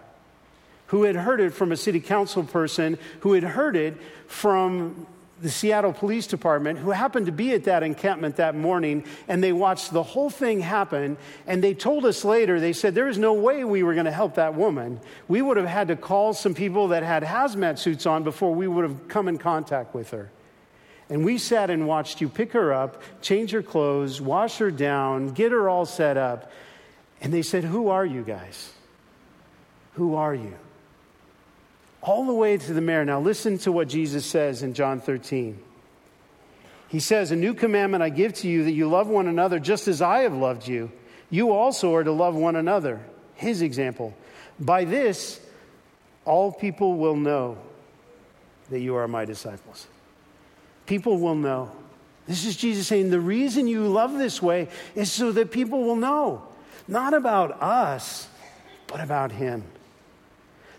who 0.87 1.03
had 1.03 1.15
heard 1.15 1.39
it 1.41 1.53
from 1.53 1.71
a 1.71 1.77
city 1.77 1.99
council 1.99 2.43
person, 2.43 2.97
who 3.21 3.33
had 3.33 3.43
heard 3.43 3.75
it 3.75 3.97
from 4.27 5.07
the 5.41 5.49
Seattle 5.49 5.91
Police 5.91 6.27
Department, 6.27 6.79
who 6.79 6.91
happened 6.91 7.25
to 7.25 7.31
be 7.31 7.53
at 7.53 7.65
that 7.65 7.83
encampment 7.83 8.37
that 8.37 8.55
morning, 8.55 9.03
and 9.27 9.43
they 9.43 9.51
watched 9.51 9.91
the 9.91 10.03
whole 10.03 10.29
thing 10.29 10.61
happen. 10.61 11.17
And 11.45 11.63
they 11.63 11.73
told 11.73 12.05
us 12.05 12.23
later, 12.23 12.59
they 12.59 12.73
said, 12.73 12.95
There 12.95 13.09
is 13.09 13.17
no 13.17 13.33
way 13.33 13.63
we 13.63 13.83
were 13.83 13.93
going 13.93 14.05
to 14.05 14.11
help 14.11 14.35
that 14.35 14.55
woman. 14.55 14.99
We 15.27 15.41
would 15.41 15.57
have 15.57 15.67
had 15.67 15.89
to 15.89 15.95
call 15.95 16.33
some 16.33 16.53
people 16.53 16.89
that 16.89 17.03
had 17.03 17.23
hazmat 17.23 17.79
suits 17.79 18.05
on 18.05 18.23
before 18.23 18.53
we 18.53 18.67
would 18.67 18.83
have 18.83 19.07
come 19.07 19.27
in 19.27 19.37
contact 19.37 19.93
with 19.93 20.11
her. 20.11 20.31
And 21.09 21.23
we 21.23 21.37
sat 21.37 21.69
and 21.69 21.85
watched 21.85 22.21
you 22.21 22.29
pick 22.29 22.53
her 22.53 22.73
up, 22.73 23.01
change 23.21 23.51
her 23.51 23.61
clothes, 23.61 24.21
wash 24.21 24.57
her 24.57 24.71
down, 24.71 25.29
get 25.29 25.51
her 25.51 25.69
all 25.69 25.85
set 25.85 26.17
up. 26.17 26.51
And 27.21 27.33
they 27.33 27.41
said, 27.41 27.65
Who 27.65 27.89
are 27.89 28.05
you 28.05 28.23
guys? 28.23 28.71
Who 29.93 30.15
are 30.15 30.33
you? 30.33 30.55
All 32.05 32.25
the 32.25 32.33
way 32.33 32.55
to 32.55 32.73
the 32.73 32.81
mayor. 32.81 33.03
Now, 33.03 33.19
listen 33.19 33.57
to 33.59 33.71
what 33.71 33.87
Jesus 33.89 34.25
says 34.25 34.61
in 34.61 34.73
John 34.73 35.01
13. 35.01 35.59
He 36.87 36.99
says, 36.99 37.31
A 37.31 37.35
new 37.35 37.55
commandment 37.55 38.03
I 38.03 38.09
give 38.09 38.33
to 38.35 38.47
you 38.47 38.63
that 38.65 38.71
you 38.71 38.87
love 38.87 39.07
one 39.07 39.27
another 39.27 39.59
just 39.59 39.87
as 39.87 40.01
I 40.01 40.19
have 40.19 40.33
loved 40.33 40.67
you. 40.67 40.91
You 41.31 41.51
also 41.51 41.95
are 41.95 42.03
to 42.03 42.11
love 42.11 42.35
one 42.35 42.55
another. 42.55 43.01
His 43.33 43.63
example. 43.63 44.15
By 44.59 44.85
this, 44.85 45.41
all 46.23 46.51
people 46.51 46.95
will 46.95 47.15
know 47.15 47.57
that 48.69 48.79
you 48.79 48.95
are 48.95 49.07
my 49.07 49.25
disciples. 49.25 49.87
People 50.85 51.17
will 51.17 51.35
know. 51.35 51.71
This 52.27 52.45
is 52.45 52.55
Jesus 52.55 52.87
saying, 52.87 53.09
The 53.09 53.19
reason 53.19 53.67
you 53.67 53.87
love 53.87 54.13
this 54.13 54.41
way 54.41 54.69
is 54.93 55.11
so 55.11 55.31
that 55.31 55.51
people 55.51 55.83
will 55.83 55.95
know, 55.95 56.43
not 56.87 57.15
about 57.15 57.61
us, 57.61 58.27
but 58.87 59.01
about 59.01 59.31
Him. 59.31 59.63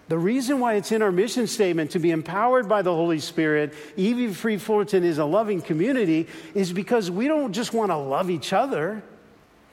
The 0.08 0.18
reason 0.18 0.60
why 0.60 0.74
it's 0.74 0.92
in 0.92 1.02
our 1.02 1.10
mission 1.10 1.48
statement 1.48 1.90
to 1.92 1.98
be 1.98 2.12
empowered 2.12 2.68
by 2.68 2.82
the 2.82 2.94
Holy 2.94 3.18
Spirit, 3.18 3.74
EV 3.98 4.36
Free 4.36 4.56
Fullerton 4.56 5.02
is 5.02 5.18
a 5.18 5.24
loving 5.24 5.60
community, 5.60 6.28
is 6.54 6.72
because 6.72 7.10
we 7.10 7.26
don't 7.26 7.52
just 7.52 7.72
want 7.72 7.90
to 7.90 7.96
love 7.96 8.30
each 8.30 8.52
other. 8.52 9.02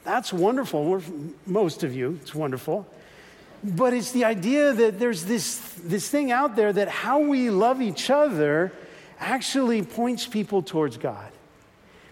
That's 0.04 0.34
wonderful. 0.34 0.86
We're, 0.86 1.02
most 1.46 1.84
of 1.84 1.96
you, 1.96 2.18
it's 2.22 2.34
wonderful. 2.34 2.88
But 3.64 3.94
it's 3.94 4.12
the 4.12 4.26
idea 4.26 4.74
that 4.74 5.00
there's 5.00 5.24
this, 5.24 5.60
this 5.84 6.10
thing 6.10 6.32
out 6.32 6.56
there 6.56 6.74
that 6.74 6.90
how 6.90 7.20
we 7.20 7.52
love 7.52 7.82
each 7.82 8.10
other 8.10 8.74
actually 9.20 9.84
points 9.84 10.26
people 10.26 10.64
towards 10.64 10.98
God. 10.98 11.32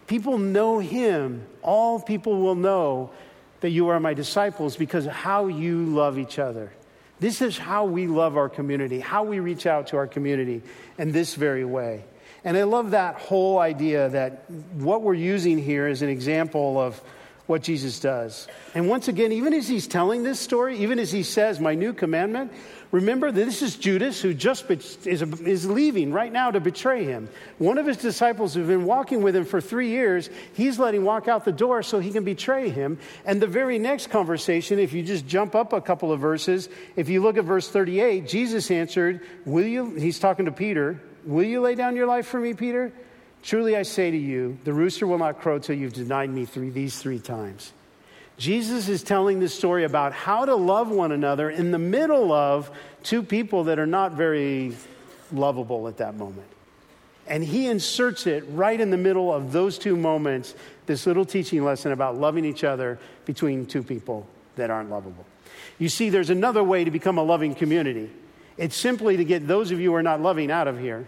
People 0.05 0.37
know 0.37 0.79
Him. 0.79 1.45
All 1.63 1.99
people 1.99 2.39
will 2.39 2.55
know 2.55 3.09
that 3.61 3.71
you 3.71 3.89
are 3.89 3.99
my 3.99 4.13
disciples 4.13 4.77
because 4.77 5.07
of 5.07 5.11
how 5.11 5.47
you 5.47 5.85
love 5.85 6.19
each 6.19 6.37
other. 6.37 6.71
This 7.21 7.43
is 7.43 7.55
how 7.55 7.85
we 7.85 8.07
love 8.07 8.35
our 8.35 8.49
community, 8.49 8.99
how 8.99 9.23
we 9.23 9.39
reach 9.39 9.67
out 9.67 9.87
to 9.87 9.97
our 9.97 10.07
community 10.07 10.63
in 10.97 11.11
this 11.11 11.35
very 11.35 11.63
way. 11.63 12.03
And 12.43 12.57
I 12.57 12.63
love 12.63 12.91
that 12.91 13.17
whole 13.17 13.59
idea 13.59 14.09
that 14.09 14.49
what 14.73 15.03
we're 15.03 15.13
using 15.13 15.59
here 15.59 15.87
is 15.87 16.01
an 16.01 16.09
example 16.09 16.79
of 16.79 16.99
what 17.47 17.63
Jesus 17.63 17.99
does. 17.99 18.47
And 18.73 18.87
once 18.87 19.07
again, 19.07 19.31
even 19.31 19.53
as 19.53 19.67
he's 19.67 19.87
telling 19.87 20.23
this 20.23 20.39
story, 20.39 20.77
even 20.79 20.99
as 20.99 21.11
he 21.11 21.23
says, 21.23 21.59
My 21.59 21.75
new 21.75 21.93
commandment, 21.93 22.51
Remember 22.91 23.31
that 23.31 23.45
this 23.45 23.61
is 23.61 23.77
Judas 23.77 24.21
who 24.21 24.33
just 24.33 24.69
is, 24.69 25.21
is 25.23 25.65
leaving 25.65 26.11
right 26.11 26.31
now 26.31 26.51
to 26.51 26.59
betray 26.59 27.05
him. 27.05 27.29
One 27.57 27.77
of 27.77 27.85
his 27.85 27.95
disciples 27.95 28.53
who've 28.53 28.67
been 28.67 28.83
walking 28.83 29.21
with 29.21 29.33
him 29.33 29.45
for 29.45 29.61
three 29.61 29.89
years, 29.89 30.29
he's 30.53 30.77
letting 30.77 31.05
walk 31.05 31.29
out 31.29 31.45
the 31.45 31.53
door 31.53 31.83
so 31.83 31.99
he 31.99 32.11
can 32.11 32.25
betray 32.25 32.69
him. 32.69 32.99
And 33.25 33.41
the 33.41 33.47
very 33.47 33.79
next 33.79 34.09
conversation, 34.09 34.77
if 34.77 34.91
you 34.91 35.03
just 35.03 35.25
jump 35.25 35.55
up 35.55 35.71
a 35.71 35.79
couple 35.79 36.11
of 36.11 36.19
verses, 36.19 36.67
if 36.97 37.07
you 37.07 37.21
look 37.21 37.37
at 37.37 37.45
verse 37.45 37.69
38, 37.69 38.27
Jesus 38.27 38.69
answered, 38.69 39.21
Will 39.45 39.65
you, 39.65 39.95
he's 39.95 40.19
talking 40.19 40.45
to 40.45 40.51
Peter, 40.51 41.01
Will 41.23 41.43
you 41.43 41.61
lay 41.61 41.75
down 41.75 41.95
your 41.95 42.07
life 42.07 42.27
for 42.27 42.39
me, 42.39 42.55
Peter? 42.55 42.91
Truly 43.43 43.75
I 43.75 43.83
say 43.83 44.11
to 44.11 44.17
you, 44.17 44.57
the 44.63 44.73
rooster 44.73 45.07
will 45.07 45.17
not 45.17 45.41
crow 45.41 45.59
till 45.59 45.75
you've 45.75 45.93
denied 45.93 46.29
me 46.29 46.45
three, 46.45 46.69
these 46.69 46.99
three 46.99 47.19
times. 47.19 47.73
Jesus 48.37 48.87
is 48.87 49.03
telling 49.03 49.39
this 49.39 49.53
story 49.53 49.83
about 49.83 50.13
how 50.13 50.45
to 50.45 50.55
love 50.55 50.89
one 50.89 51.11
another 51.11 51.49
in 51.49 51.71
the 51.71 51.79
middle 51.79 52.31
of 52.31 52.71
two 53.03 53.23
people 53.23 53.65
that 53.65 53.79
are 53.79 53.85
not 53.85 54.13
very 54.13 54.75
lovable 55.31 55.87
at 55.87 55.97
that 55.97 56.15
moment. 56.15 56.47
And 57.27 57.43
he 57.43 57.67
inserts 57.67 58.27
it 58.27 58.43
right 58.49 58.79
in 58.79 58.89
the 58.89 58.97
middle 58.97 59.33
of 59.33 59.51
those 59.51 59.77
two 59.77 59.95
moments, 59.95 60.55
this 60.85 61.05
little 61.05 61.25
teaching 61.25 61.63
lesson 61.63 61.91
about 61.91 62.17
loving 62.17 62.45
each 62.45 62.63
other 62.63 62.99
between 63.25 63.65
two 63.65 63.83
people 63.83 64.27
that 64.55 64.69
aren't 64.69 64.89
lovable. 64.89 65.25
You 65.77 65.89
see, 65.89 66.09
there's 66.09 66.29
another 66.29 66.63
way 66.63 66.83
to 66.83 66.91
become 66.91 67.17
a 67.17 67.23
loving 67.23 67.55
community. 67.55 68.09
It's 68.57 68.75
simply 68.75 69.17
to 69.17 69.23
get 69.23 69.47
those 69.47 69.71
of 69.71 69.79
you 69.79 69.91
who 69.91 69.95
are 69.95 70.03
not 70.03 70.21
loving 70.21 70.51
out 70.51 70.67
of 70.67 70.79
here 70.79 71.05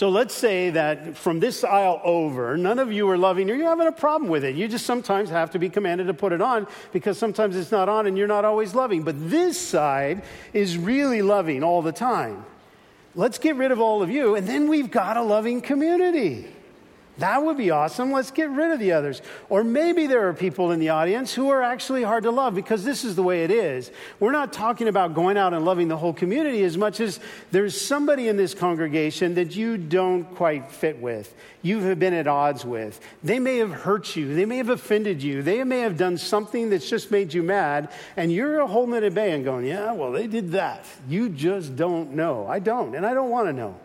So 0.00 0.08
let's 0.08 0.34
say 0.34 0.70
that 0.70 1.18
from 1.18 1.40
this 1.40 1.62
aisle 1.62 2.00
over, 2.04 2.56
none 2.56 2.78
of 2.78 2.90
you 2.90 3.06
are 3.10 3.18
loving 3.18 3.50
or 3.50 3.54
you're 3.54 3.68
having 3.68 3.86
a 3.86 3.92
problem 3.92 4.30
with 4.30 4.44
it. 4.44 4.56
You 4.56 4.66
just 4.66 4.86
sometimes 4.86 5.28
have 5.28 5.50
to 5.50 5.58
be 5.58 5.68
commanded 5.68 6.06
to 6.06 6.14
put 6.14 6.32
it 6.32 6.40
on 6.40 6.66
because 6.90 7.18
sometimes 7.18 7.54
it's 7.54 7.70
not 7.70 7.90
on 7.90 8.06
and 8.06 8.16
you're 8.16 8.26
not 8.26 8.46
always 8.46 8.74
loving. 8.74 9.02
But 9.02 9.16
this 9.28 9.60
side 9.60 10.22
is 10.54 10.78
really 10.78 11.20
loving 11.20 11.62
all 11.62 11.82
the 11.82 11.92
time. 11.92 12.46
Let's 13.14 13.36
get 13.36 13.56
rid 13.56 13.72
of 13.72 13.78
all 13.78 14.02
of 14.02 14.08
you, 14.08 14.36
and 14.36 14.48
then 14.48 14.70
we've 14.70 14.90
got 14.90 15.18
a 15.18 15.22
loving 15.22 15.60
community. 15.60 16.48
That 17.20 17.42
would 17.42 17.56
be 17.56 17.70
awesome. 17.70 18.12
Let's 18.12 18.30
get 18.30 18.50
rid 18.50 18.70
of 18.70 18.78
the 18.78 18.92
others. 18.92 19.20
Or 19.48 19.62
maybe 19.62 20.06
there 20.06 20.26
are 20.28 20.32
people 20.32 20.72
in 20.72 20.80
the 20.80 20.88
audience 20.88 21.34
who 21.34 21.50
are 21.50 21.62
actually 21.62 22.02
hard 22.02 22.24
to 22.24 22.30
love 22.30 22.54
because 22.54 22.82
this 22.82 23.04
is 23.04 23.14
the 23.14 23.22
way 23.22 23.44
it 23.44 23.50
is. 23.50 23.90
We're 24.18 24.32
not 24.32 24.52
talking 24.52 24.88
about 24.88 25.14
going 25.14 25.36
out 25.36 25.52
and 25.52 25.64
loving 25.64 25.88
the 25.88 25.98
whole 25.98 26.14
community 26.14 26.64
as 26.64 26.78
much 26.78 26.98
as 26.98 27.20
there's 27.50 27.78
somebody 27.78 28.28
in 28.28 28.36
this 28.38 28.54
congregation 28.54 29.34
that 29.34 29.54
you 29.54 29.76
don't 29.76 30.24
quite 30.34 30.72
fit 30.72 30.98
with. 30.98 31.34
You 31.60 31.80
have 31.80 31.98
been 31.98 32.14
at 32.14 32.26
odds 32.26 32.64
with. 32.64 32.98
They 33.22 33.38
may 33.38 33.58
have 33.58 33.70
hurt 33.70 34.16
you. 34.16 34.34
They 34.34 34.46
may 34.46 34.56
have 34.56 34.70
offended 34.70 35.22
you. 35.22 35.42
They 35.42 35.62
may 35.62 35.80
have 35.80 35.98
done 35.98 36.16
something 36.16 36.70
that's 36.70 36.88
just 36.88 37.10
made 37.10 37.34
you 37.34 37.42
mad. 37.42 37.92
And 38.16 38.32
you're 38.32 38.66
holding 38.66 38.94
it 38.94 39.04
at 39.04 39.12
bay 39.12 39.32
and 39.32 39.44
going, 39.44 39.66
yeah, 39.66 39.92
well, 39.92 40.10
they 40.10 40.26
did 40.26 40.52
that. 40.52 40.86
You 41.06 41.28
just 41.28 41.76
don't 41.76 42.12
know. 42.12 42.46
I 42.46 42.60
don't. 42.60 42.94
And 42.94 43.04
I 43.04 43.12
don't 43.12 43.28
want 43.28 43.48
to 43.48 43.52
know. 43.52 43.76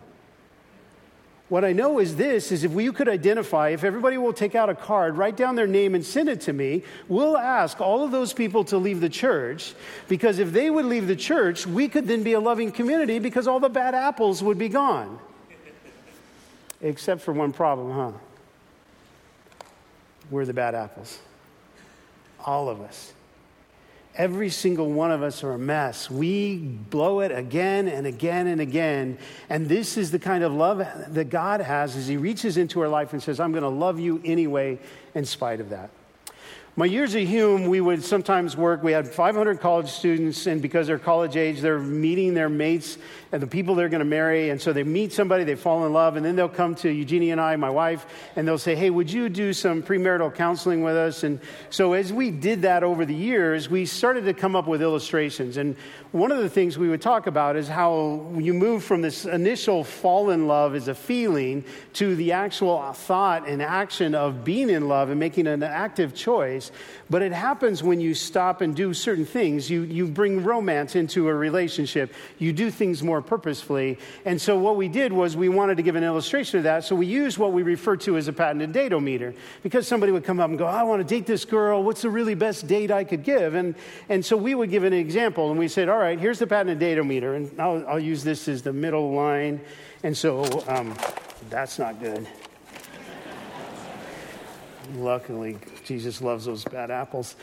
What 1.48 1.64
I 1.64 1.74
know 1.74 2.00
is 2.00 2.16
this 2.16 2.52
is 2.52 2.64
if 2.64 2.74
you 2.74 2.92
could 2.92 3.08
identify, 3.08 3.70
if 3.70 3.84
everybody 3.84 4.18
will 4.18 4.34
take 4.34 4.56
out 4.56 4.70
a 4.70 4.76
card, 4.76 5.16
write 5.16 5.38
down 5.38 5.56
their 5.56 5.68
name 5.68 5.94
and 5.94 6.04
send 6.04 6.28
it 6.28 6.42
to 6.42 6.54
me, 6.54 6.84
we'll 7.08 7.38
ask 7.38 7.80
all 7.80 8.04
of 8.04 8.10
those 8.10 8.34
people 8.34 8.64
to 8.66 8.78
leave 8.78 9.00
the 9.00 9.10
church 9.10 9.76
because 10.08 10.40
if 10.40 10.52
they 10.52 10.72
would 10.72 10.86
leave 10.86 11.06
the 11.06 11.16
church, 11.16 11.68
we 11.68 11.88
could 11.88 12.08
then 12.08 12.24
be 12.24 12.34
a 12.34 12.40
loving 12.40 12.72
community 12.72 13.20
because 13.20 13.48
all 13.48 13.60
the 13.60 13.70
bad 13.70 13.94
apples 13.94 14.42
would 14.42 14.58
be 14.58 14.70
gone. 14.70 15.20
Except 16.82 17.22
for 17.22 17.32
one 17.32 17.54
problem, 17.54 17.92
huh? 17.92 18.12
We're 20.32 20.46
the 20.46 20.54
bad 20.54 20.74
apples. 20.74 21.20
All 22.44 22.70
of 22.70 22.82
us. 22.82 23.14
Every 24.18 24.50
single 24.50 24.90
one 24.92 25.12
of 25.12 25.22
us 25.22 25.44
are 25.44 25.52
a 25.52 25.60
mess. 25.60 26.10
We 26.10 26.58
blow 26.58 27.20
it 27.20 27.32
again 27.32 27.88
and 27.90 28.08
again 28.08 28.48
and 28.48 28.62
again. 28.62 29.18
And 29.50 29.68
this 29.68 29.98
is 29.98 30.12
the 30.12 30.20
kind 30.20 30.44
of 30.44 30.54
love 30.54 30.78
that 31.10 31.30
God 31.30 31.60
has 31.60 31.98
as 31.98 32.08
He 32.08 32.16
reaches 32.16 32.56
into 32.56 32.80
our 32.80 32.88
life 32.88 33.12
and 33.12 33.22
says, 33.22 33.42
I'm 33.42 33.52
going 33.52 33.64
to 33.64 33.70
love 33.70 34.00
you 34.00 34.22
anyway, 34.24 34.80
in 35.14 35.26
spite 35.26 35.60
of 35.60 35.70
that. 35.72 35.90
My 36.78 36.84
years 36.86 37.16
at 37.16 37.22
Hume, 37.22 37.68
we 37.68 37.80
would 37.80 38.04
sometimes 38.04 38.58
work. 38.58 38.84
We 38.84 38.92
had 38.92 39.08
500 39.08 39.62
college 39.62 39.90
students, 39.90 40.46
and 40.46 40.62
because 40.62 40.88
they're 40.88 41.00
college 41.00 41.38
age, 41.38 41.62
they're 41.62 41.80
meeting 41.80 42.34
their 42.34 42.50
mates 42.50 42.98
and 43.32 43.42
the 43.42 43.48
people 43.48 43.76
they're 43.76 43.88
going 43.88 44.00
to 44.00 44.06
marry. 44.06 44.50
And 44.50 44.62
so 44.62 44.74
they 44.74 44.84
meet 44.84 45.14
somebody, 45.14 45.46
they 45.46 45.56
fall 45.56 45.86
in 45.86 45.94
love, 45.94 46.18
and 46.18 46.26
then 46.26 46.36
they'll 46.36 46.50
come 46.50 46.76
to 46.76 46.90
Eugenie 46.90 47.32
and 47.32 47.40
I, 47.40 47.56
my 47.56 47.70
wife, 47.70 48.06
and 48.36 48.46
they'll 48.46 48.58
say, 48.58 48.76
Hey, 48.76 48.90
would 48.90 49.10
you 49.10 49.30
do 49.30 49.54
some 49.54 49.84
premarital 49.84 50.36
counseling 50.36 50.84
with 50.84 50.98
us? 50.98 51.24
And 51.24 51.40
so 51.70 51.94
as 51.94 52.12
we 52.12 52.30
did 52.30 52.64
that 52.64 52.84
over 52.84 53.06
the 53.06 53.16
years, 53.16 53.70
we 53.70 53.86
started 53.86 54.26
to 54.26 54.34
come 54.34 54.54
up 54.54 54.68
with 54.68 54.82
illustrations. 54.82 55.56
And 55.56 55.78
one 56.16 56.32
of 56.32 56.38
the 56.38 56.50
things 56.50 56.78
we 56.78 56.88
would 56.88 57.02
talk 57.02 57.28
about 57.28 57.58
is 57.58 57.68
how 57.68 58.26
you 58.38 58.54
move 58.54 58.86
from 58.86 59.02
this 59.02 59.26
initial 59.26 59.84
fall 59.84 60.30
in 60.30 60.48
love 60.48 60.74
as 60.74 60.88
a 60.88 60.96
feeling 60.96 61.62
to 61.92 62.16
the 62.16 62.32
actual 62.32 62.94
thought 62.94 63.46
and 63.50 63.62
action 63.62 64.16
of 64.16 64.46
being 64.46 64.70
in 64.70 64.88
love 64.88 65.10
and 65.10 65.20
making 65.20 65.46
an 65.46 65.62
active 65.62 66.16
choice 66.16 66.72
but 67.10 67.22
it 67.22 67.32
happens 67.32 67.84
when 67.84 68.00
you 68.00 68.14
stop 68.16 68.62
and 68.62 68.76
do 68.76 68.94
certain 68.94 69.26
things. 69.26 69.70
You, 69.70 69.84
you 69.84 70.08
bring 70.08 70.44
romance 70.44 70.96
into 70.96 71.28
a 71.28 71.34
relationship, 71.34 72.14
you 72.40 72.52
do 72.52 72.72
things 72.72 73.04
more 73.04 73.22
purposefully. 73.22 74.00
And 74.26 74.42
so, 74.42 74.58
what 74.58 74.76
we 74.76 74.88
did 74.88 75.14
was 75.14 75.38
we 75.38 75.50
wanted 75.50 75.78
to 75.78 75.84
give 75.84 75.96
an 75.96 76.04
illustration 76.04 76.58
of 76.58 76.64
that. 76.64 76.84
So, 76.84 76.96
we 76.96 77.06
used 77.06 77.38
what 77.38 77.54
we 77.54 77.62
refer 77.62 77.96
to 77.98 78.18
as 78.18 78.28
a 78.28 78.34
patented 78.34 78.74
datometer 78.74 79.36
because 79.62 79.88
somebody 79.88 80.12
would 80.12 80.24
come 80.24 80.40
up 80.40 80.50
and 80.50 80.58
go, 80.58 80.66
I 80.66 80.84
want 80.84 81.08
to 81.08 81.16
date 81.16 81.26
this 81.26 81.46
girl. 81.46 81.84
What's 81.84 82.02
the 82.02 82.10
really 82.10 82.36
best 82.36 82.68
date 82.68 82.90
I 82.90 83.04
could 83.04 83.24
give? 83.24 83.54
And, 83.54 83.76
and 84.10 84.26
so, 84.26 84.36
we 84.36 84.56
would 84.56 84.72
give 84.72 84.84
an 84.84 84.94
example 84.94 85.52
and 85.52 85.60
we 85.60 85.68
said, 85.68 85.90
All 85.90 86.00
right, 86.00 86.05
here's 86.14 86.40
the 86.40 86.48
patented 86.48 86.80
datometer. 86.80 87.36
And 87.36 87.60
I'll, 87.60 87.86
I'll 87.88 88.00
use 88.00 88.24
this 88.24 88.48
as 88.48 88.62
the 88.62 88.74
middle 88.74 89.14
line. 89.14 89.62
And 90.04 90.16
so, 90.16 90.44
um, 90.68 90.96
that's 91.50 91.80
not 91.80 92.00
good. 92.00 92.28
Luckily, 94.96 95.58
Jesus 95.84 96.22
loves 96.22 96.46
those 96.46 96.64
bad 96.64 96.92
apples. 96.92 97.36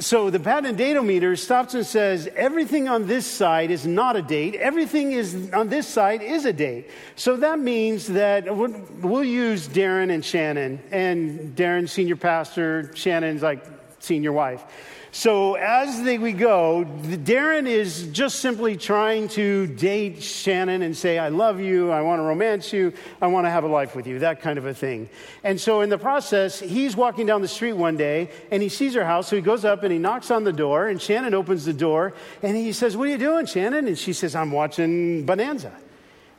So 0.00 0.30
the 0.30 0.38
patent 0.38 0.78
datometer 0.78 1.36
stops 1.36 1.74
and 1.74 1.84
says 1.84 2.28
everything 2.36 2.88
on 2.88 3.08
this 3.08 3.26
side 3.26 3.72
is 3.72 3.84
not 3.84 4.14
a 4.14 4.22
date. 4.22 4.54
Everything 4.54 5.10
is 5.10 5.52
on 5.52 5.68
this 5.68 5.88
side 5.88 6.22
is 6.22 6.44
a 6.44 6.52
date. 6.52 6.88
So 7.16 7.36
that 7.38 7.58
means 7.58 8.06
that 8.08 8.56
we'll 8.56 9.24
use 9.24 9.68
Darren 9.68 10.12
and 10.12 10.24
Shannon, 10.24 10.80
and 10.92 11.56
Darren, 11.56 11.88
senior 11.88 12.14
pastor, 12.14 12.94
Shannon's 12.94 13.42
like 13.42 13.64
senior 13.98 14.32
wife. 14.32 14.62
So 15.10 15.54
as 15.54 16.02
they, 16.02 16.18
we 16.18 16.32
go, 16.32 16.84
Darren 17.02 17.66
is 17.66 18.08
just 18.08 18.40
simply 18.40 18.76
trying 18.76 19.28
to 19.28 19.66
date 19.66 20.22
Shannon 20.22 20.82
and 20.82 20.94
say, 20.94 21.18
I 21.18 21.28
love 21.28 21.60
you, 21.60 21.90
I 21.90 22.02
want 22.02 22.18
to 22.18 22.24
romance 22.24 22.72
you, 22.74 22.92
I 23.20 23.28
want 23.28 23.46
to 23.46 23.50
have 23.50 23.64
a 23.64 23.68
life 23.68 23.96
with 23.96 24.06
you, 24.06 24.18
that 24.18 24.42
kind 24.42 24.58
of 24.58 24.66
a 24.66 24.74
thing. 24.74 25.08
And 25.42 25.58
so 25.58 25.80
in 25.80 25.88
the 25.88 25.96
process, 25.96 26.60
he's 26.60 26.94
walking 26.94 27.24
down 27.24 27.40
the 27.40 27.48
street 27.48 27.72
one 27.72 27.96
day 27.96 28.30
and 28.50 28.62
he 28.62 28.68
sees 28.68 28.92
her 28.94 29.04
house, 29.04 29.28
so 29.28 29.36
he 29.36 29.42
goes 29.42 29.64
up 29.64 29.82
and 29.82 29.92
he 29.92 29.98
knocks 29.98 30.30
on 30.30 30.44
the 30.44 30.52
door, 30.52 30.88
and 30.88 31.00
Shannon 31.00 31.32
opens 31.32 31.64
the 31.64 31.72
door 31.72 32.12
and 32.42 32.54
he 32.54 32.72
says, 32.72 32.96
What 32.96 33.08
are 33.08 33.10
you 33.10 33.18
doing, 33.18 33.46
Shannon? 33.46 33.86
And 33.86 33.98
she 33.98 34.12
says, 34.12 34.34
I'm 34.34 34.52
watching 34.52 35.24
Bonanza. 35.24 35.72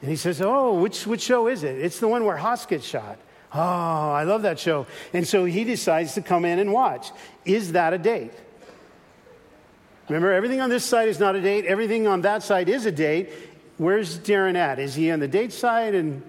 And 0.01 0.11
he 0.11 0.15
says, 0.15 0.41
Oh, 0.41 0.75
which, 0.75 1.07
which 1.07 1.21
show 1.21 1.47
is 1.47 1.63
it? 1.63 1.79
It's 1.79 1.99
the 1.99 2.07
one 2.07 2.23
where 2.23 2.37
Hoss 2.37 2.67
gets 2.67 2.85
shot. 2.85 3.17
Oh, 3.51 3.59
I 3.59 4.25
love 4.25 4.43
that 4.43 4.59
show. 4.59 4.85
And 5.11 5.27
so 5.27 5.45
he 5.45 5.63
decides 5.63 6.13
to 6.13 6.21
come 6.21 6.45
in 6.45 6.59
and 6.59 6.71
watch. 6.71 7.11
Is 7.45 7.71
that 7.71 7.93
a 7.93 7.97
date? 7.97 8.31
Remember, 10.09 10.33
everything 10.33 10.59
on 10.59 10.69
this 10.69 10.83
side 10.83 11.07
is 11.07 11.19
not 11.19 11.35
a 11.35 11.41
date, 11.41 11.65
everything 11.65 12.07
on 12.07 12.21
that 12.21 12.41
side 12.41 12.67
is 12.67 12.85
a 12.85 12.91
date. 12.91 13.29
Where's 13.77 14.17
Darren 14.19 14.55
at? 14.55 14.79
Is 14.79 14.95
he 14.95 15.11
on 15.11 15.19
the 15.19 15.27
date 15.27 15.53
side? 15.53 15.95
And 15.95 16.23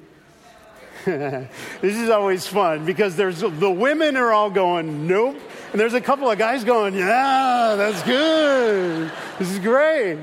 this 1.05 1.97
is 1.97 2.11
always 2.11 2.47
fun 2.47 2.85
because 2.85 3.17
there's 3.17 3.41
the 3.41 3.71
women 3.71 4.17
are 4.17 4.33
all 4.33 4.51
going, 4.51 5.07
nope. 5.07 5.37
And 5.73 5.81
there's 5.81 5.95
a 5.95 6.01
couple 6.01 6.31
of 6.31 6.39
guys 6.39 6.63
going, 6.63 6.95
yeah, 6.95 7.75
that's 7.77 8.03
good. 8.03 9.11
This 9.39 9.51
is 9.51 9.59
great. 9.61 10.19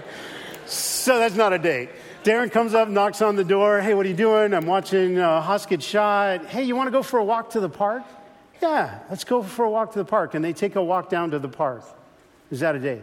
So 0.67 1.17
that's 1.17 1.35
not 1.35 1.51
a 1.51 1.57
date. 1.57 1.89
Darren 2.23 2.51
comes 2.51 2.75
up, 2.75 2.89
knocks 2.89 3.23
on 3.23 3.37
the 3.37 3.43
door. 3.43 3.81
Hey, 3.81 3.95
what 3.95 4.05
are 4.05 4.09
you 4.09 4.15
doing? 4.15 4.53
I'm 4.53 4.67
watching 4.67 5.17
uh, 5.17 5.41
Hoss 5.41 5.65
gets 5.65 5.85
shot. 5.85 6.45
Hey, 6.45 6.63
you 6.63 6.75
want 6.75 6.87
to 6.87 6.91
go 6.91 7.01
for 7.01 7.19
a 7.19 7.23
walk 7.23 7.51
to 7.51 7.59
the 7.59 7.69
park? 7.69 8.03
Yeah, 8.61 8.99
let's 9.09 9.23
go 9.23 9.41
for 9.41 9.65
a 9.65 9.69
walk 9.69 9.93
to 9.93 9.99
the 9.99 10.05
park. 10.05 10.35
And 10.35 10.45
they 10.45 10.53
take 10.53 10.75
a 10.75 10.83
walk 10.83 11.09
down 11.09 11.31
to 11.31 11.39
the 11.39 11.49
park. 11.49 11.83
Is 12.51 12.59
that 12.59 12.75
a 12.75 12.79
date? 12.79 13.01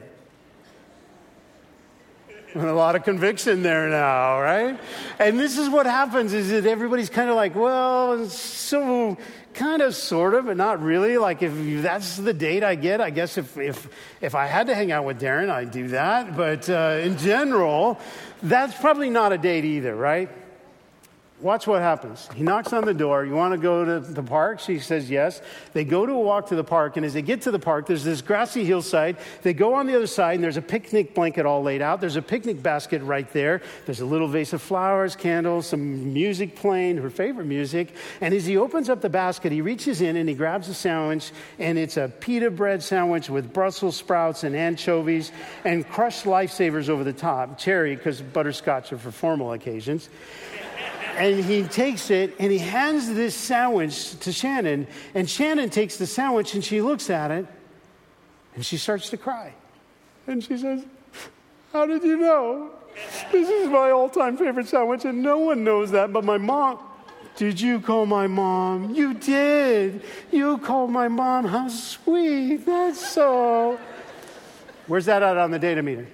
A 2.55 2.73
lot 2.73 2.95
of 2.95 3.05
conviction 3.05 3.63
there 3.63 3.89
now, 3.89 4.41
right? 4.41 4.79
And 5.19 5.39
this 5.39 5.59
is 5.59 5.69
what 5.69 5.87
happens 5.87 6.33
is 6.33 6.51
that 6.51 6.67
everybody's 6.67 7.11
kind 7.11 7.29
of 7.29 7.37
like, 7.37 7.55
well, 7.55 8.29
so 8.29 9.17
kind 9.55 9.83
of 9.83 9.95
sort 9.95 10.35
of, 10.35 10.47
but 10.47 10.57
not 10.57 10.83
really. 10.83 11.19
Like 11.19 11.43
if 11.43 11.83
that's 11.83 12.17
the 12.17 12.33
date 12.33 12.63
I 12.63 12.75
get, 12.75 13.01
I 13.01 13.11
guess 13.11 13.39
if 13.39 13.57
if 13.57 13.89
if 14.21 14.35
I 14.35 14.47
had 14.47 14.67
to 14.69 14.75
hang 14.75 14.93
out 14.93 15.05
with 15.05 15.21
Darren, 15.21 15.51
I'd 15.51 15.71
do 15.71 15.89
that. 15.89 16.37
But 16.37 16.69
uh, 16.69 17.01
in 17.03 17.17
general, 17.19 17.99
that's 18.43 18.79
probably 18.81 19.11
not 19.11 19.33
a 19.33 19.39
date 19.39 19.65
either, 19.65 19.95
right? 19.95 20.29
Watch 21.45 21.67
what 21.67 21.83
happens. 21.83 22.27
He 22.35 22.43
knocks 22.43 22.73
on 22.73 22.87
the 22.87 22.95
door. 22.95 23.23
You 23.23 23.35
want 23.35 23.53
to 23.53 23.59
go 23.59 23.85
to 23.85 24.01
the 24.01 24.23
park? 24.23 24.61
She 24.61 24.79
says 24.79 25.11
yes. 25.11 25.43
They 25.75 25.85
go 25.85 26.07
to 26.07 26.13
a 26.13 26.19
walk 26.19 26.47
to 26.47 26.57
the 26.57 26.65
park, 26.65 26.97
and 26.97 27.05
as 27.05 27.13
they 27.13 27.21
get 27.21 27.43
to 27.43 27.51
the 27.51 27.59
park, 27.59 27.87
there's 27.87 28.03
this 28.03 28.23
grassy 28.23 28.65
hillside. 28.65 29.19
They 29.43 29.53
go 29.53 29.75
on 29.75 29.87
the 29.87 29.95
other 29.95 30.07
side, 30.07 30.37
and 30.37 30.43
there's 30.43 30.57
a 30.57 30.63
picnic 30.63 31.15
blanket 31.15 31.45
all 31.45 31.63
laid 31.63 31.83
out. 31.83 32.01
There's 32.01 32.17
a 32.17 32.23
picnic 32.23 32.63
basket 32.63 33.03
right 33.03 33.31
there. 33.35 33.61
There's 33.85 34.01
a 34.01 34.07
little 34.07 34.27
vase 34.27 34.55
of 34.55 34.63
flowers, 34.63 35.17
candles, 35.17 35.67
some 35.67 36.15
music 36.15 36.57
playing, 36.57 36.97
her 36.97 37.11
favorite 37.11 37.45
music. 37.45 37.95
And 38.23 38.33
as 38.33 38.47
he 38.47 38.57
opens 38.57 38.89
up 38.89 39.03
the 39.03 39.11
basket, 39.11 39.53
he 39.53 39.61
reaches 39.61 40.01
in 40.01 40.17
and 40.17 40.27
he 40.27 40.35
grabs 40.35 40.71
a 40.71 40.75
sandwich, 40.75 41.31
and 41.59 41.77
it's 41.77 41.99
a 41.99 42.11
pita 42.21 42.51
bread 42.51 42.83
sandwich 42.83 43.29
with 43.29 43.53
Brussels 43.53 43.99
sprouts 43.99 44.45
and 44.45 44.57
anchovies 44.57 45.31
and 45.67 45.87
crushed 45.87 46.25
lifesavers 46.25 46.89
over 46.89 47.05
the 47.05 47.13
top. 47.13 47.59
Cherry, 47.59 47.97
because 47.97 48.23
butterscotch 48.23 48.95
are 48.95 48.99
for 48.99 49.11
formal 49.11 49.53
occasions 49.53 50.09
and 51.17 51.45
he 51.45 51.63
takes 51.65 52.11
it 52.11 52.35
and 52.39 52.51
he 52.51 52.59
hands 52.59 53.13
this 53.13 53.35
sandwich 53.35 54.19
to 54.21 54.33
Shannon. 54.33 54.87
And 55.15 55.29
Shannon 55.29 55.71
takes 55.71 55.97
the 55.97 56.07
sandwich 56.07 56.55
and 56.55 56.65
she 56.65 56.81
looks 56.81 57.11
at 57.11 57.31
it 57.31 57.47
and 58.55 58.65
she 58.65 58.77
starts 58.77 59.11
to 59.11 59.17
cry. 59.17 59.55
And 60.27 60.43
she 60.43 60.57
says, 60.57 60.85
How 61.73 61.87
did 61.87 62.03
you 62.03 62.17
know? 62.17 62.71
This 63.33 63.49
is 63.49 63.69
my 63.69 63.91
all 63.91 64.09
time 64.09 64.37
favorite 64.37 64.69
sandwich, 64.69 65.05
and 65.05 65.23
no 65.23 65.39
one 65.39 65.65
knows 65.65 65.91
that 65.91 66.13
but 66.13 66.25
my 66.25 66.39
mom. 66.39 66.79
Did 67.37 67.61
you 67.61 67.81
call 67.81 68.07
my 68.07 68.29
mom? 68.29 68.95
You 68.95 69.15
did. 69.15 70.03
You 70.31 70.59
called 70.59 70.91
my 70.91 71.09
mom. 71.09 71.45
How 71.47 71.67
sweet. 71.67 72.65
That's 72.65 73.05
so. 73.05 73.79
Where's 74.87 75.07
that 75.07 75.23
at 75.23 75.37
on 75.37 75.51
the 75.51 75.59
datometer? 75.59 76.07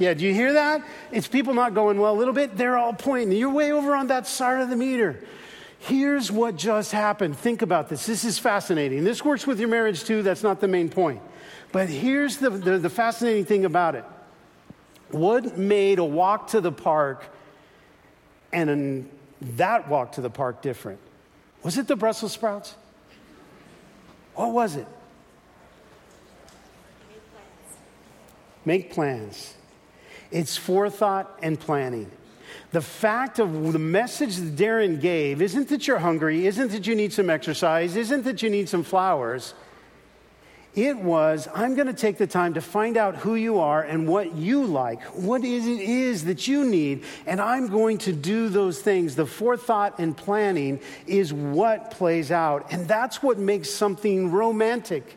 Yeah, 0.00 0.14
do 0.14 0.24
you 0.24 0.32
hear 0.32 0.54
that? 0.54 0.82
It's 1.12 1.28
people 1.28 1.52
not 1.52 1.74
going 1.74 2.00
well 2.00 2.14
a 2.14 2.18
little 2.18 2.32
bit. 2.32 2.56
They're 2.56 2.78
all 2.78 2.94
pointing. 2.94 3.36
You're 3.36 3.50
way 3.50 3.70
over 3.70 3.94
on 3.94 4.06
that 4.06 4.26
side 4.26 4.62
of 4.62 4.70
the 4.70 4.76
meter. 4.76 5.22
Here's 5.78 6.32
what 6.32 6.56
just 6.56 6.90
happened. 6.90 7.36
Think 7.36 7.60
about 7.60 7.90
this. 7.90 8.06
This 8.06 8.24
is 8.24 8.38
fascinating. 8.38 9.04
This 9.04 9.22
works 9.22 9.46
with 9.46 9.60
your 9.60 9.68
marriage 9.68 10.04
too. 10.04 10.22
That's 10.22 10.42
not 10.42 10.58
the 10.58 10.68
main 10.68 10.88
point. 10.88 11.20
But 11.70 11.90
here's 11.90 12.38
the, 12.38 12.48
the, 12.48 12.78
the 12.78 12.88
fascinating 12.88 13.44
thing 13.44 13.66
about 13.66 13.94
it. 13.94 14.04
What 15.10 15.58
made 15.58 15.98
a 15.98 16.04
walk 16.04 16.48
to 16.48 16.62
the 16.62 16.72
park 16.72 17.26
and 18.52 18.70
an 18.70 19.10
that 19.42 19.88
walk 19.88 20.12
to 20.12 20.22
the 20.22 20.30
park 20.30 20.62
different. 20.62 20.98
Was 21.62 21.76
it 21.76 21.88
the 21.88 21.96
Brussels 21.96 22.32
sprouts? 22.32 22.74
What 24.34 24.52
was 24.52 24.76
it? 24.76 24.86
Make 28.64 28.92
plans. 28.92 29.54
It's 30.30 30.56
forethought 30.56 31.38
and 31.42 31.58
planning. 31.58 32.10
The 32.72 32.80
fact 32.80 33.38
of 33.38 33.72
the 33.72 33.78
message 33.78 34.36
that 34.36 34.56
Darren 34.56 35.00
gave 35.00 35.42
isn't 35.42 35.68
that 35.68 35.86
you're 35.86 35.98
hungry, 35.98 36.46
isn't 36.46 36.70
that 36.70 36.86
you 36.86 36.94
need 36.94 37.12
some 37.12 37.28
exercise, 37.28 37.96
isn't 37.96 38.24
that 38.24 38.42
you 38.42 38.50
need 38.50 38.68
some 38.68 38.84
flowers. 38.84 39.54
It 40.76 40.96
was, 40.96 41.48
I'm 41.52 41.74
going 41.74 41.88
to 41.88 41.92
take 41.92 42.16
the 42.16 42.28
time 42.28 42.54
to 42.54 42.60
find 42.60 42.96
out 42.96 43.16
who 43.16 43.34
you 43.34 43.58
are 43.58 43.82
and 43.82 44.06
what 44.06 44.36
you 44.36 44.64
like, 44.64 45.02
what 45.16 45.44
is 45.44 45.66
it 45.66 45.80
is 45.80 46.24
that 46.26 46.46
you 46.46 46.64
need, 46.64 47.02
and 47.26 47.40
I'm 47.40 47.66
going 47.66 47.98
to 47.98 48.12
do 48.12 48.48
those 48.48 48.80
things. 48.80 49.16
The 49.16 49.26
forethought 49.26 49.98
and 49.98 50.16
planning 50.16 50.78
is 51.08 51.32
what 51.32 51.90
plays 51.90 52.30
out, 52.30 52.72
and 52.72 52.86
that's 52.86 53.20
what 53.20 53.36
makes 53.36 53.68
something 53.68 54.30
romantic. 54.30 55.16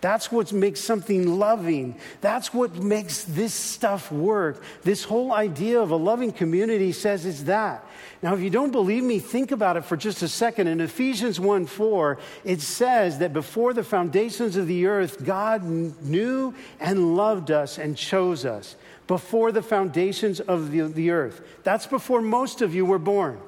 That's 0.00 0.30
what 0.30 0.52
makes 0.52 0.80
something 0.80 1.38
loving. 1.38 1.96
That's 2.20 2.52
what 2.52 2.76
makes 2.76 3.24
this 3.24 3.54
stuff 3.54 4.10
work. 4.12 4.62
This 4.82 5.04
whole 5.04 5.32
idea 5.32 5.80
of 5.80 5.90
a 5.90 5.96
loving 5.96 6.32
community 6.32 6.92
says 6.92 7.26
it's 7.26 7.44
that. 7.44 7.84
Now, 8.22 8.34
if 8.34 8.40
you 8.40 8.50
don't 8.50 8.72
believe 8.72 9.02
me, 9.02 9.18
think 9.18 9.52
about 9.52 9.76
it 9.76 9.84
for 9.84 9.96
just 9.96 10.22
a 10.22 10.28
second. 10.28 10.66
In 10.68 10.80
Ephesians 10.80 11.38
1 11.38 11.66
4, 11.66 12.18
it 12.44 12.60
says 12.60 13.18
that 13.18 13.32
before 13.32 13.72
the 13.72 13.84
foundations 13.84 14.56
of 14.56 14.66
the 14.66 14.86
earth, 14.86 15.24
God 15.24 15.62
knew 15.64 16.54
and 16.80 17.16
loved 17.16 17.50
us 17.50 17.78
and 17.78 17.96
chose 17.96 18.44
us. 18.44 18.76
Before 19.06 19.52
the 19.52 19.62
foundations 19.62 20.40
of 20.40 20.72
the, 20.72 20.80
the 20.82 21.10
earth. 21.10 21.40
That's 21.62 21.86
before 21.86 22.20
most 22.20 22.60
of 22.62 22.74
you 22.74 22.84
were 22.84 22.98
born 22.98 23.40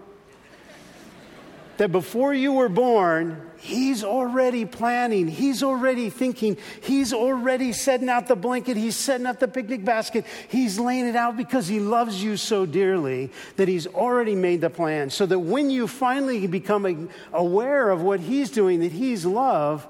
that 1.78 1.90
before 1.90 2.34
you 2.34 2.52
were 2.52 2.68
born, 2.68 3.42
He's 3.60 4.04
already 4.04 4.64
planning. 4.64 5.26
He's 5.26 5.64
already 5.64 6.10
thinking. 6.10 6.58
He's 6.80 7.12
already 7.12 7.72
setting 7.72 8.08
out 8.08 8.28
the 8.28 8.36
blanket. 8.36 8.76
He's 8.76 8.94
setting 8.94 9.26
up 9.26 9.40
the 9.40 9.48
picnic 9.48 9.84
basket. 9.84 10.24
He's 10.48 10.78
laying 10.78 11.06
it 11.06 11.16
out 11.16 11.36
because 11.36 11.66
He 11.66 11.80
loves 11.80 12.22
you 12.22 12.36
so 12.36 12.66
dearly 12.66 13.32
that 13.56 13.66
He's 13.66 13.88
already 13.88 14.36
made 14.36 14.60
the 14.60 14.70
plan. 14.70 15.10
So 15.10 15.26
that 15.26 15.40
when 15.40 15.70
you 15.70 15.88
finally 15.88 16.46
become 16.46 17.08
aware 17.32 17.90
of 17.90 18.00
what 18.02 18.20
He's 18.20 18.52
doing, 18.52 18.78
that 18.80 18.92
He's 18.92 19.26
love, 19.26 19.86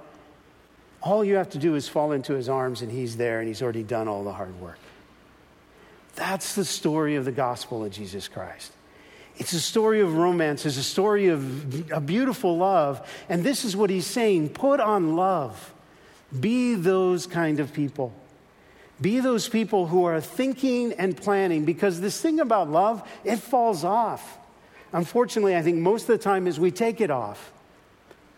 all 1.03 1.22
you 1.22 1.35
have 1.35 1.51
to 1.51 1.59
do 1.59 1.74
is 1.74 1.88
fall 1.88 2.12
into 2.12 2.33
His 2.33 2.48
arms 2.48 2.81
and 2.81 2.90
He's 2.90 3.18
there 3.18 3.40
and 3.40 3.48
He's 3.48 3.61
already 3.61 3.83
done 3.83 4.09
all 4.09 4.24
the 4.24 4.33
hard 4.33 4.59
work. 4.62 4.79
That's 6.14 6.55
the 6.55 6.64
story 6.64 7.16
of 7.16 7.27
the 7.27 7.33
gospel 7.33 7.85
of 7.85 7.92
Jesus 7.92 8.29
Christ. 8.29 8.72
It's 9.38 9.53
a 9.53 9.61
story 9.61 10.01
of 10.01 10.16
romance, 10.16 10.66
it's 10.66 10.77
a 10.77 10.83
story 10.83 11.29
of 11.29 11.92
a 11.92 12.01
beautiful 12.01 12.57
love. 12.57 13.09
And 13.29 13.44
this 13.44 13.64
is 13.64 13.77
what 13.77 13.88
he's 13.88 14.07
saying 14.07 14.51
put 14.51 14.81
on 14.81 15.16
love. 15.16 15.74
Be 16.38 16.74
those 16.74 17.27
kind 17.27 17.61
of 17.61 17.72
people. 17.72 18.12
Be 19.01 19.20
those 19.20 19.48
people 19.48 19.87
who 19.87 20.05
are 20.05 20.20
thinking 20.20 20.92
and 20.94 21.16
planning 21.16 21.64
because 21.64 22.01
this 22.01 22.20
thing 22.20 22.40
about 22.40 22.68
love, 22.68 23.09
it 23.24 23.37
falls 23.37 23.85
off. 23.85 24.38
Unfortunately, 24.92 25.55
I 25.55 25.62
think 25.62 25.79
most 25.79 26.03
of 26.03 26.09
the 26.09 26.18
time 26.18 26.46
is 26.46 26.59
we 26.59 26.72
take 26.72 27.01
it 27.01 27.11
off. 27.11 27.53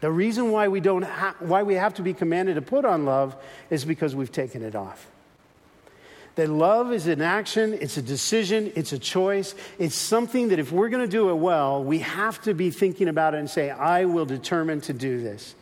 The 0.00 0.10
reason 0.10 0.50
why 0.50 0.68
we 0.68 0.80
don't 0.80 1.02
ha- 1.02 1.36
why 1.40 1.62
we 1.62 1.74
have 1.74 1.94
to 1.94 2.02
be 2.02 2.12
commanded 2.12 2.54
to 2.56 2.62
put 2.62 2.84
on 2.84 3.04
love 3.04 3.36
is 3.70 3.84
because 3.84 4.14
we've 4.14 4.32
taken 4.32 4.62
it 4.62 4.74
off. 4.74 5.06
That 6.40 6.48
love 6.48 6.90
is 6.90 7.06
an 7.06 7.20
action, 7.20 7.74
it's 7.74 7.98
a 7.98 8.02
decision, 8.02 8.72
it's 8.74 8.94
a 8.94 8.98
choice. 8.98 9.54
It's 9.78 9.94
something 9.94 10.48
that 10.48 10.58
if 10.58 10.72
we're 10.72 10.88
going 10.88 11.04
to 11.04 11.06
do 11.06 11.28
it 11.28 11.34
well, 11.34 11.84
we 11.84 11.98
have 11.98 12.40
to 12.44 12.54
be 12.54 12.70
thinking 12.70 13.08
about 13.08 13.34
it 13.34 13.40
and 13.40 13.50
say, 13.50 13.68
I 13.68 14.06
will 14.06 14.24
determine 14.24 14.80
to 14.82 14.94
do 14.94 15.20
this. 15.20 15.54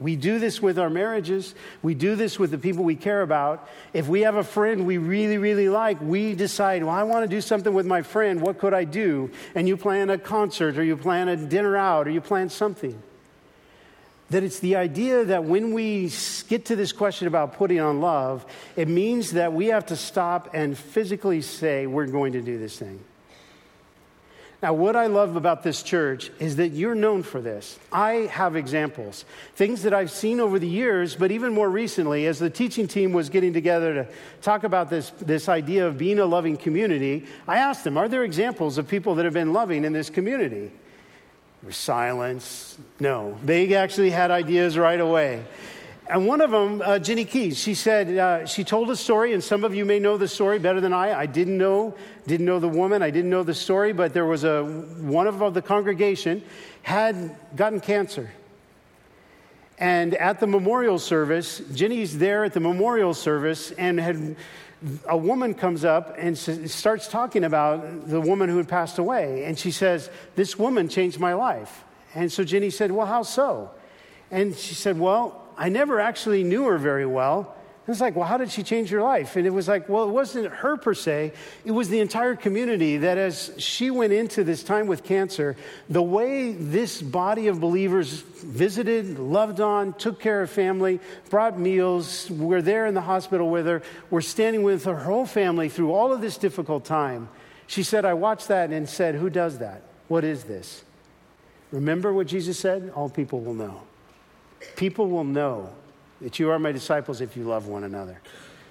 We 0.00 0.16
do 0.16 0.38
this 0.38 0.62
with 0.62 0.78
our 0.78 0.88
marriages. 0.88 1.54
We 1.82 1.92
do 1.94 2.16
this 2.16 2.38
with 2.38 2.50
the 2.50 2.56
people 2.56 2.82
we 2.82 2.96
care 2.96 3.20
about. 3.20 3.68
If 3.92 4.08
we 4.08 4.22
have 4.22 4.36
a 4.36 4.42
friend 4.42 4.86
we 4.86 4.96
really, 4.96 5.36
really 5.36 5.68
like, 5.68 6.00
we 6.00 6.34
decide, 6.34 6.82
well, 6.82 6.94
I 6.94 7.02
want 7.02 7.24
to 7.24 7.28
do 7.28 7.42
something 7.42 7.74
with 7.74 7.84
my 7.84 8.00
friend. 8.00 8.40
What 8.40 8.56
could 8.56 8.72
I 8.72 8.84
do? 8.84 9.32
And 9.54 9.68
you 9.68 9.76
plan 9.76 10.08
a 10.08 10.16
concert 10.16 10.78
or 10.78 10.82
you 10.82 10.96
plan 10.96 11.28
a 11.28 11.36
dinner 11.36 11.76
out 11.76 12.08
or 12.08 12.10
you 12.10 12.22
plan 12.22 12.48
something 12.48 13.02
that 14.30 14.42
it's 14.42 14.60
the 14.60 14.76
idea 14.76 15.24
that 15.24 15.44
when 15.44 15.72
we 15.74 16.10
get 16.48 16.66
to 16.66 16.76
this 16.76 16.92
question 16.92 17.28
about 17.28 17.54
putting 17.54 17.80
on 17.80 18.00
love, 18.00 18.44
it 18.76 18.88
means 18.88 19.32
that 19.32 19.52
we 19.52 19.66
have 19.66 19.86
to 19.86 19.96
stop 19.96 20.50
and 20.54 20.76
physically 20.76 21.42
say, 21.42 21.86
we're 21.86 22.06
going 22.06 22.32
to 22.32 22.40
do 22.40 22.58
this 22.58 22.78
thing. 22.78 23.00
Now, 24.64 24.72
what 24.72 24.96
I 24.96 25.08
love 25.08 25.36
about 25.36 25.62
this 25.62 25.82
church 25.82 26.30
is 26.38 26.56
that 26.56 26.68
you're 26.68 26.94
known 26.94 27.22
for 27.22 27.38
this. 27.38 27.78
I 27.92 28.30
have 28.32 28.56
examples, 28.56 29.26
things 29.56 29.82
that 29.82 29.92
I've 29.92 30.10
seen 30.10 30.40
over 30.40 30.58
the 30.58 30.66
years, 30.66 31.16
but 31.16 31.30
even 31.30 31.52
more 31.52 31.68
recently, 31.68 32.24
as 32.24 32.38
the 32.38 32.48
teaching 32.48 32.88
team 32.88 33.12
was 33.12 33.28
getting 33.28 33.52
together 33.52 33.92
to 33.92 34.08
talk 34.40 34.64
about 34.64 34.88
this, 34.88 35.10
this 35.20 35.50
idea 35.50 35.86
of 35.86 35.98
being 35.98 36.18
a 36.18 36.24
loving 36.24 36.56
community, 36.56 37.26
I 37.46 37.58
asked 37.58 37.84
them, 37.84 37.98
Are 37.98 38.08
there 38.08 38.24
examples 38.24 38.78
of 38.78 38.88
people 38.88 39.16
that 39.16 39.26
have 39.26 39.34
been 39.34 39.52
loving 39.52 39.84
in 39.84 39.92
this 39.92 40.08
community? 40.08 40.70
Silence. 41.70 42.78
No, 43.00 43.38
they 43.44 43.74
actually 43.74 44.10
had 44.10 44.30
ideas 44.30 44.76
right 44.76 45.00
away. 45.00 45.44
And 46.08 46.26
one 46.26 46.42
of 46.42 46.50
them, 46.50 46.82
uh, 46.84 46.98
Jenny 46.98 47.24
Keys, 47.24 47.58
she 47.58 47.74
said, 47.74 48.18
uh, 48.18 48.44
she 48.44 48.62
told 48.62 48.90
a 48.90 48.96
story, 48.96 49.32
and 49.32 49.42
some 49.42 49.64
of 49.64 49.74
you 49.74 49.86
may 49.86 49.98
know 49.98 50.18
the 50.18 50.28
story 50.28 50.58
better 50.58 50.80
than 50.80 50.92
I. 50.92 51.18
I 51.18 51.26
didn't 51.26 51.56
know, 51.56 51.94
didn't 52.26 52.44
know 52.44 52.58
the 52.58 52.68
woman, 52.68 53.02
I 53.02 53.08
didn't 53.08 53.30
know 53.30 53.42
the 53.42 53.54
story, 53.54 53.94
but 53.94 54.12
there 54.12 54.26
was 54.26 54.44
a, 54.44 54.64
one 54.64 55.26
of 55.26 55.54
the 55.54 55.62
congregation 55.62 56.42
had 56.82 57.36
gotten 57.56 57.80
cancer. 57.80 58.30
And 59.78 60.14
at 60.14 60.40
the 60.40 60.46
memorial 60.46 60.98
service, 60.98 61.62
Jenny's 61.72 62.18
there 62.18 62.44
at 62.44 62.52
the 62.52 62.60
memorial 62.60 63.14
service 63.14 63.70
and 63.72 63.98
had 63.98 64.36
a 65.08 65.16
woman 65.16 65.54
comes 65.54 65.84
up 65.84 66.14
and 66.18 66.36
starts 66.36 67.08
talking 67.08 67.44
about 67.44 68.08
the 68.08 68.20
woman 68.20 68.48
who 68.48 68.56
had 68.56 68.68
passed 68.68 68.98
away. 68.98 69.44
And 69.44 69.58
she 69.58 69.70
says, 69.70 70.10
This 70.36 70.58
woman 70.58 70.88
changed 70.88 71.18
my 71.18 71.34
life. 71.34 71.84
And 72.14 72.30
so 72.30 72.44
Jenny 72.44 72.70
said, 72.70 72.92
Well, 72.92 73.06
how 73.06 73.22
so? 73.22 73.70
And 74.30 74.54
she 74.54 74.74
said, 74.74 74.98
Well, 74.98 75.42
I 75.56 75.68
never 75.68 76.00
actually 76.00 76.44
knew 76.44 76.64
her 76.64 76.78
very 76.78 77.06
well. 77.06 77.54
It's 77.86 78.00
like, 78.00 78.16
well, 78.16 78.26
how 78.26 78.38
did 78.38 78.50
she 78.50 78.62
change 78.62 78.90
your 78.90 79.02
life? 79.02 79.36
And 79.36 79.46
it 79.46 79.50
was 79.50 79.68
like, 79.68 79.90
well, 79.90 80.04
it 80.04 80.12
wasn't 80.12 80.46
her 80.46 80.78
per 80.78 80.94
se. 80.94 81.32
It 81.66 81.70
was 81.70 81.90
the 81.90 82.00
entire 82.00 82.34
community 82.34 82.96
that 82.98 83.18
as 83.18 83.52
she 83.58 83.90
went 83.90 84.14
into 84.14 84.42
this 84.42 84.62
time 84.62 84.86
with 84.86 85.04
cancer, 85.04 85.54
the 85.90 86.02
way 86.02 86.52
this 86.52 87.02
body 87.02 87.48
of 87.48 87.60
believers 87.60 88.20
visited, 88.20 89.18
loved 89.18 89.60
on, 89.60 89.92
took 89.92 90.18
care 90.18 90.40
of 90.40 90.50
family, 90.50 90.98
brought 91.28 91.58
meals, 91.58 92.30
were 92.30 92.62
there 92.62 92.86
in 92.86 92.94
the 92.94 93.02
hospital 93.02 93.50
with 93.50 93.66
her, 93.66 93.82
were 94.08 94.22
standing 94.22 94.62
with 94.62 94.84
her 94.84 94.96
whole 94.96 95.26
family 95.26 95.68
through 95.68 95.92
all 95.92 96.10
of 96.10 96.22
this 96.22 96.38
difficult 96.38 96.86
time. 96.86 97.28
She 97.66 97.82
said, 97.82 98.06
I 98.06 98.14
watched 98.14 98.48
that 98.48 98.70
and 98.70 98.88
said, 98.88 99.14
Who 99.14 99.28
does 99.28 99.58
that? 99.58 99.82
What 100.08 100.24
is 100.24 100.44
this? 100.44 100.82
Remember 101.70 102.14
what 102.14 102.28
Jesus 102.28 102.58
said? 102.58 102.92
All 102.94 103.10
people 103.10 103.40
will 103.40 103.54
know. 103.54 103.82
People 104.76 105.08
will 105.08 105.24
know 105.24 105.70
that 106.24 106.38
you 106.38 106.50
are 106.50 106.58
my 106.58 106.72
disciples 106.72 107.20
if 107.20 107.36
you 107.36 107.44
love 107.44 107.68
one 107.68 107.84
another. 107.84 108.18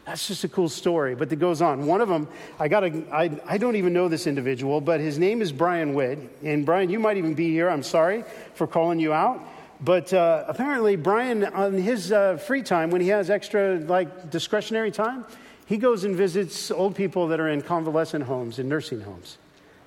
That's 0.05 0.27
just 0.27 0.43
a 0.43 0.49
cool 0.49 0.69
story, 0.69 1.13
but 1.13 1.31
it 1.31 1.37
goes 1.37 1.61
on. 1.61 1.85
One 1.85 2.01
of 2.01 2.09
them, 2.09 2.27
I 2.59 2.67
got 2.67 2.83
I, 2.83 3.39
I 3.45 3.57
don't 3.59 3.75
even 3.75 3.93
know 3.93 4.09
this 4.09 4.25
individual, 4.25 4.81
but 4.81 4.99
his 4.99 5.19
name 5.19 5.39
is 5.41 5.51
Brian 5.51 5.93
Witt. 5.93 6.17
And 6.43 6.65
Brian, 6.65 6.89
you 6.89 6.99
might 6.99 7.17
even 7.17 7.35
be 7.35 7.51
here. 7.51 7.69
I'm 7.69 7.83
sorry 7.83 8.25
for 8.55 8.65
calling 8.65 8.99
you 8.99 9.13
out. 9.13 9.39
But 9.79 10.11
uh, 10.13 10.45
apparently, 10.47 10.95
Brian, 10.95 11.45
on 11.45 11.73
his 11.73 12.11
uh, 12.11 12.37
free 12.37 12.63
time, 12.63 12.89
when 12.89 13.01
he 13.01 13.09
has 13.09 13.29
extra 13.29 13.79
like 13.79 14.31
discretionary 14.31 14.91
time, 14.91 15.25
he 15.67 15.77
goes 15.77 16.03
and 16.05 16.15
visits 16.15 16.71
old 16.71 16.95
people 16.95 17.27
that 17.27 17.39
are 17.39 17.49
in 17.49 17.61
convalescent 17.61 18.25
homes 18.25 18.57
and 18.57 18.67
nursing 18.67 19.01
homes. 19.01 19.37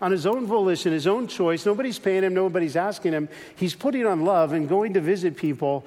On 0.01 0.13
his 0.13 0.25
own 0.25 0.47
volition, 0.47 0.93
his 0.93 1.07
own 1.07 1.27
choice, 1.27 1.67
nobody's 1.67 1.99
paying 1.99 2.23
him, 2.23 2.33
nobody's 2.33 2.77
asking 2.77 3.13
him. 3.13 3.29
He's 3.57 3.75
putting 3.75 4.07
on 4.07 4.25
love 4.25 4.53
and 4.53 4.69
going 4.69 4.95
to 4.95 5.01
visit 5.01 5.37
people 5.37 5.85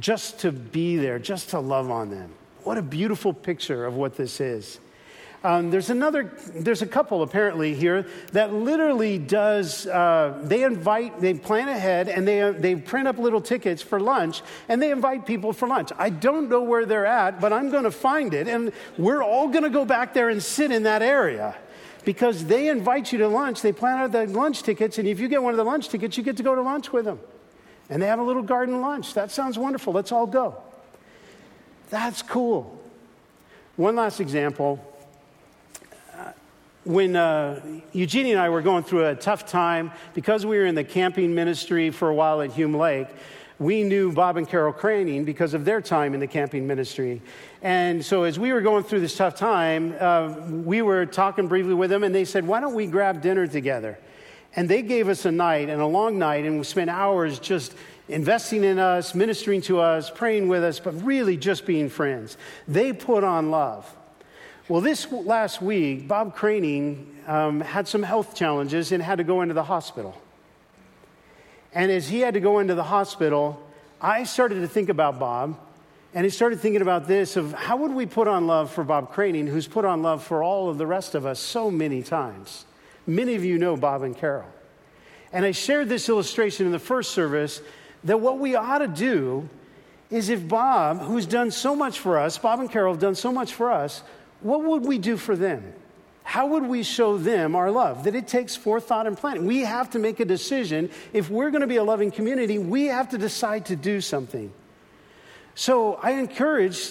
just 0.00 0.40
to 0.40 0.52
be 0.52 0.96
there, 0.96 1.18
just 1.18 1.50
to 1.50 1.60
love 1.60 1.90
on 1.90 2.10
them. 2.10 2.30
What 2.62 2.78
a 2.78 2.82
beautiful 2.82 3.32
picture 3.32 3.84
of 3.84 3.94
what 3.94 4.16
this 4.16 4.40
is. 4.40 4.80
Um, 5.44 5.70
there's 5.70 5.90
another, 5.90 6.32
there's 6.54 6.80
a 6.80 6.86
couple 6.86 7.22
apparently 7.22 7.74
here 7.74 8.06
that 8.32 8.54
literally 8.54 9.18
does, 9.18 9.86
uh, 9.86 10.40
they 10.42 10.62
invite, 10.62 11.20
they 11.20 11.34
plan 11.34 11.68
ahead 11.68 12.08
and 12.08 12.26
they, 12.26 12.40
uh, 12.40 12.52
they 12.52 12.74
print 12.74 13.06
up 13.06 13.18
little 13.18 13.42
tickets 13.42 13.82
for 13.82 14.00
lunch 14.00 14.40
and 14.70 14.80
they 14.80 14.90
invite 14.90 15.26
people 15.26 15.52
for 15.52 15.68
lunch. 15.68 15.90
I 15.98 16.08
don't 16.08 16.48
know 16.48 16.62
where 16.62 16.86
they're 16.86 17.04
at, 17.04 17.42
but 17.42 17.52
I'm 17.52 17.70
going 17.70 17.84
to 17.84 17.90
find 17.90 18.32
it 18.32 18.48
and 18.48 18.72
we're 18.96 19.22
all 19.22 19.48
going 19.48 19.64
to 19.64 19.70
go 19.70 19.84
back 19.84 20.14
there 20.14 20.30
and 20.30 20.42
sit 20.42 20.72
in 20.72 20.84
that 20.84 21.02
area 21.02 21.54
because 22.06 22.46
they 22.46 22.68
invite 22.68 23.12
you 23.12 23.18
to 23.18 23.28
lunch. 23.28 23.60
They 23.60 23.72
plan 23.72 23.98
out 23.98 24.12
the 24.12 24.26
lunch 24.26 24.62
tickets 24.62 24.96
and 24.96 25.06
if 25.06 25.20
you 25.20 25.28
get 25.28 25.42
one 25.42 25.52
of 25.52 25.58
the 25.58 25.64
lunch 25.64 25.90
tickets, 25.90 26.16
you 26.16 26.24
get 26.24 26.38
to 26.38 26.42
go 26.42 26.54
to 26.54 26.62
lunch 26.62 26.90
with 26.90 27.04
them 27.04 27.20
and 27.90 28.02
they 28.02 28.06
have 28.06 28.18
a 28.18 28.22
little 28.22 28.42
garden 28.42 28.80
lunch. 28.80 29.14
That 29.14 29.30
sounds 29.30 29.58
wonderful. 29.58 29.92
Let's 29.92 30.12
all 30.12 30.26
go. 30.26 30.56
That's 31.90 32.22
cool. 32.22 32.80
One 33.76 33.96
last 33.96 34.20
example. 34.20 34.84
Uh, 36.16 36.32
when 36.84 37.16
uh, 37.16 37.60
Eugenie 37.92 38.32
and 38.32 38.40
I 38.40 38.48
were 38.48 38.62
going 38.62 38.84
through 38.84 39.06
a 39.06 39.14
tough 39.14 39.46
time, 39.46 39.90
because 40.14 40.46
we 40.46 40.56
were 40.56 40.66
in 40.66 40.74
the 40.74 40.84
camping 40.84 41.34
ministry 41.34 41.90
for 41.90 42.08
a 42.08 42.14
while 42.14 42.40
at 42.40 42.52
Hume 42.52 42.76
Lake, 42.76 43.08
we 43.58 43.84
knew 43.84 44.12
Bob 44.12 44.36
and 44.36 44.48
Carol 44.48 44.72
Craning 44.72 45.24
because 45.24 45.54
of 45.54 45.64
their 45.64 45.80
time 45.80 46.14
in 46.14 46.20
the 46.20 46.26
camping 46.26 46.66
ministry. 46.66 47.22
And 47.62 48.04
so, 48.04 48.24
as 48.24 48.38
we 48.38 48.52
were 48.52 48.60
going 48.60 48.82
through 48.82 49.00
this 49.00 49.16
tough 49.16 49.36
time, 49.36 49.94
uh, 50.00 50.34
we 50.48 50.82
were 50.82 51.06
talking 51.06 51.46
briefly 51.46 51.74
with 51.74 51.90
them, 51.90 52.02
and 52.02 52.14
they 52.14 52.24
said, 52.24 52.46
Why 52.46 52.60
don't 52.60 52.74
we 52.74 52.86
grab 52.86 53.22
dinner 53.22 53.46
together? 53.46 53.98
And 54.56 54.68
they 54.68 54.82
gave 54.82 55.08
us 55.08 55.24
a 55.24 55.32
night 55.32 55.68
and 55.68 55.80
a 55.80 55.86
long 55.86 56.18
night, 56.18 56.44
and 56.44 56.58
we 56.58 56.64
spent 56.64 56.90
hours 56.90 57.38
just 57.38 57.74
investing 58.08 58.64
in 58.64 58.78
us, 58.78 59.14
ministering 59.14 59.60
to 59.62 59.80
us, 59.80 60.10
praying 60.10 60.48
with 60.48 60.62
us, 60.62 60.78
but 60.78 60.92
really 61.02 61.36
just 61.36 61.66
being 61.66 61.88
friends. 61.88 62.36
They 62.68 62.92
put 62.92 63.24
on 63.24 63.50
love. 63.50 63.92
Well, 64.68 64.80
this 64.80 65.10
last 65.10 65.60
week, 65.60 66.08
Bob 66.08 66.36
Craning 66.36 67.28
um, 67.28 67.60
had 67.60 67.88
some 67.88 68.02
health 68.02 68.34
challenges 68.34 68.92
and 68.92 69.02
had 69.02 69.18
to 69.18 69.24
go 69.24 69.42
into 69.42 69.54
the 69.54 69.64
hospital. 69.64 70.20
And 71.74 71.90
as 71.90 72.08
he 72.08 72.20
had 72.20 72.34
to 72.34 72.40
go 72.40 72.60
into 72.60 72.74
the 72.74 72.84
hospital, 72.84 73.60
I 74.00 74.24
started 74.24 74.60
to 74.60 74.68
think 74.68 74.88
about 74.88 75.18
Bob, 75.18 75.58
and 76.14 76.24
I 76.24 76.28
started 76.28 76.60
thinking 76.60 76.82
about 76.82 77.08
this 77.08 77.36
of 77.36 77.52
how 77.52 77.76
would 77.78 77.92
we 77.92 78.06
put 78.06 78.28
on 78.28 78.46
love 78.46 78.70
for 78.70 78.84
Bob 78.84 79.12
Craning, 79.12 79.48
who's 79.48 79.66
put 79.66 79.84
on 79.84 80.02
love 80.02 80.22
for 80.22 80.42
all 80.42 80.70
of 80.70 80.78
the 80.78 80.86
rest 80.86 81.14
of 81.14 81.26
us 81.26 81.40
so 81.40 81.70
many 81.70 82.02
times. 82.02 82.64
Many 83.06 83.34
of 83.34 83.44
you 83.44 83.58
know 83.58 83.76
Bob 83.76 84.02
and 84.02 84.16
Carol. 84.16 84.46
And 85.32 85.44
I 85.44 85.50
shared 85.50 85.88
this 85.88 86.08
illustration 86.08 86.66
in 86.66 86.72
the 86.72 86.78
first 86.78 87.10
service 87.10 87.60
that 88.04 88.20
what 88.20 88.38
we 88.38 88.54
ought 88.54 88.78
to 88.78 88.88
do 88.88 89.48
is 90.10 90.28
if 90.28 90.46
Bob, 90.46 91.00
who's 91.00 91.26
done 91.26 91.50
so 91.50 91.74
much 91.74 91.98
for 91.98 92.18
us, 92.18 92.38
Bob 92.38 92.60
and 92.60 92.70
Carol 92.70 92.92
have 92.92 93.00
done 93.00 93.14
so 93.14 93.32
much 93.32 93.52
for 93.52 93.70
us, 93.70 94.02
what 94.40 94.62
would 94.62 94.84
we 94.84 94.98
do 94.98 95.16
for 95.16 95.34
them? 95.34 95.72
How 96.22 96.46
would 96.46 96.64
we 96.64 96.82
show 96.82 97.18
them 97.18 97.54
our 97.54 97.70
love? 97.70 98.04
That 98.04 98.14
it 98.14 98.26
takes 98.26 98.56
forethought 98.56 99.06
and 99.06 99.16
planning. 99.16 99.44
We 99.44 99.60
have 99.60 99.90
to 99.90 99.98
make 99.98 100.20
a 100.20 100.24
decision. 100.24 100.90
If 101.12 101.30
we're 101.30 101.50
going 101.50 101.60
to 101.60 101.66
be 101.66 101.76
a 101.76 101.84
loving 101.84 102.10
community, 102.10 102.58
we 102.58 102.86
have 102.86 103.10
to 103.10 103.18
decide 103.18 103.66
to 103.66 103.76
do 103.76 104.00
something. 104.00 104.52
So 105.54 105.94
I 106.02 106.12
encourage 106.12 106.90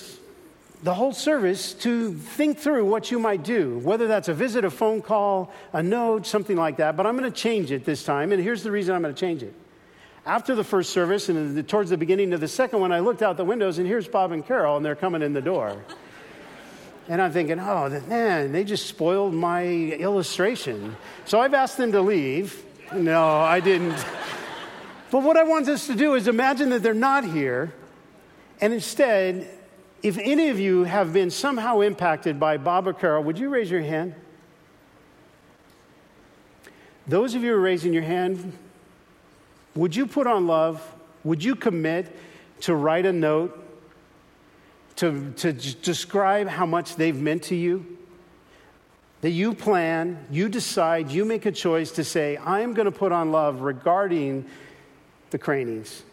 the 0.84 0.93
whole 0.93 1.13
service 1.13 1.74
to 1.74 2.13
think 2.13 2.60
through 2.60 2.86
what 2.86 3.10
you 3.10 3.17
might 3.17 3.43
do, 3.43 3.80
whether 3.80 4.06
that's 4.06 4.28
a 4.28 4.34
visit, 4.34 4.65
a 4.65 4.69
phone 4.69 5.02
call, 5.02 5.52
a 5.72 5.82
note, 5.82 6.28
something 6.28 6.58
like 6.58 6.78
that. 6.78 6.98
But 6.98 7.08
I'm 7.08 7.17
going 7.17 7.32
to 7.32 7.36
change 7.36 7.72
it 7.72 7.86
this 7.86 8.04
time, 8.04 8.34
and 8.34 8.43
here's 8.43 8.63
the 8.63 8.72
reason 8.72 8.93
I'm 8.93 9.02
going 9.02 9.13
to 9.13 9.19
change 9.19 9.43
it. 9.43 9.54
After 10.26 10.56
the 10.56 10.63
first 10.63 10.91
service 10.91 11.30
and 11.30 11.67
towards 11.69 11.89
the 11.89 11.98
beginning 11.98 12.34
of 12.34 12.41
the 12.41 12.50
second 12.50 12.82
one, 12.82 12.91
I 12.91 13.00
looked 13.00 13.22
out 13.22 13.38
the 13.38 13.46
windows 13.46 13.78
and 13.78 13.88
here's 13.88 14.08
Bob 14.08 14.34
and 14.34 14.46
Carol, 14.46 14.76
and 14.76 14.86
they're 14.86 14.96
coming 14.96 15.22
in 15.22 15.34
the 15.34 15.41
door. 15.41 15.82
And 17.10 17.22
I'm 17.22 17.34
thinking, 17.34 17.60
oh, 17.60 17.89
man, 18.08 18.54
they 18.54 18.63
just 18.63 18.88
spoiled 18.88 19.34
my 19.34 19.65
illustration. 19.65 20.96
So 21.26 21.41
I've 21.41 21.54
asked 21.54 21.76
them 21.76 21.91
to 21.91 22.00
leave. 22.00 22.63
No, 22.93 23.28
I 23.28 23.60
didn't. 23.60 23.98
but 25.12 25.22
what 25.22 25.36
I 25.36 25.43
want 25.43 25.67
us 25.67 25.88
to 25.88 25.96
do 25.96 26.15
is 26.15 26.30
imagine 26.30 26.69
that 26.69 26.82
they're 26.82 26.93
not 26.93 27.26
here. 27.26 27.74
And 28.62 28.72
instead, 28.72 29.50
if 30.03 30.17
any 30.17 30.49
of 30.49 30.59
you 30.59 30.83
have 30.83 31.13
been 31.13 31.31
somehow 31.31 31.79
impacted 31.79 32.37
by 32.37 32.57
Bob 32.57 32.87
or 32.87 32.93
Carol, 32.93 33.23
would 33.23 33.39
you 33.39 33.47
raise 33.47 33.71
your 33.71 33.81
hand? 33.81 34.13
Those 37.07 37.35
of 37.35 37.41
you 37.41 37.51
who 37.51 37.55
are 37.55 37.61
raising 37.61 37.93
your 37.93 38.03
hand, 38.03 38.51
would 39.75 39.95
you 39.95 40.05
put 40.05 40.27
on 40.27 40.45
love? 40.45 40.85
Would 41.23 41.41
you 41.41 41.55
commit 41.55 42.13
to 42.61 42.75
write 42.75 43.05
a 43.05 43.13
note 43.13 43.57
to, 44.97 45.31
to 45.37 45.53
describe 45.53 46.47
how 46.47 46.65
much 46.65 46.97
they've 46.97 47.19
meant 47.19 47.43
to 47.43 47.55
you? 47.55 47.97
That 49.21 49.31
you 49.31 49.53
plan, 49.53 50.27
you 50.29 50.49
decide, 50.49 51.11
you 51.11 51.23
make 51.23 51.45
a 51.45 51.51
choice 51.51 51.91
to 51.91 52.03
say, 52.03 52.37
I'm 52.37 52.73
going 52.73 52.85
to 52.85 52.91
put 52.91 53.13
on 53.13 53.31
love 53.31 53.61
regarding 53.61 54.45
the 55.29 55.37
Cranings, 55.37 56.03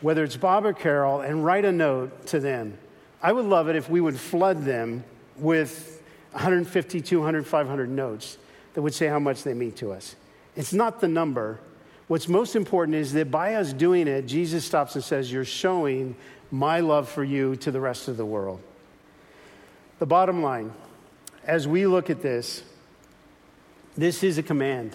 whether 0.00 0.24
it's 0.24 0.38
Bob 0.38 0.64
or 0.64 0.72
Carol, 0.72 1.20
and 1.20 1.44
write 1.44 1.66
a 1.66 1.72
note 1.72 2.26
to 2.28 2.40
them. 2.40 2.78
I 3.22 3.32
would 3.32 3.46
love 3.46 3.68
it 3.68 3.76
if 3.76 3.88
we 3.88 4.00
would 4.00 4.18
flood 4.18 4.64
them 4.64 5.04
with 5.36 6.02
150, 6.32 7.00
200, 7.00 7.46
500 7.46 7.88
notes 7.88 8.38
that 8.74 8.82
would 8.82 8.94
say 8.94 9.06
how 9.06 9.18
much 9.18 9.42
they 9.44 9.54
mean 9.54 9.72
to 9.72 9.92
us. 9.92 10.16
It's 10.56 10.72
not 10.72 11.00
the 11.00 11.08
number. 11.08 11.60
What's 12.08 12.28
most 12.28 12.56
important 12.56 12.96
is 12.96 13.12
that 13.12 13.30
by 13.30 13.54
us 13.54 13.72
doing 13.72 14.08
it, 14.08 14.26
Jesus 14.26 14.64
stops 14.64 14.94
and 14.94 15.04
says, 15.04 15.32
You're 15.32 15.44
showing 15.44 16.16
my 16.50 16.80
love 16.80 17.08
for 17.08 17.22
you 17.22 17.56
to 17.56 17.70
the 17.70 17.80
rest 17.80 18.08
of 18.08 18.16
the 18.16 18.26
world. 18.26 18.60
The 19.98 20.06
bottom 20.06 20.42
line, 20.42 20.72
as 21.44 21.68
we 21.68 21.86
look 21.86 22.10
at 22.10 22.22
this, 22.22 22.62
this 23.96 24.22
is 24.22 24.36
a 24.38 24.42
command. 24.42 24.94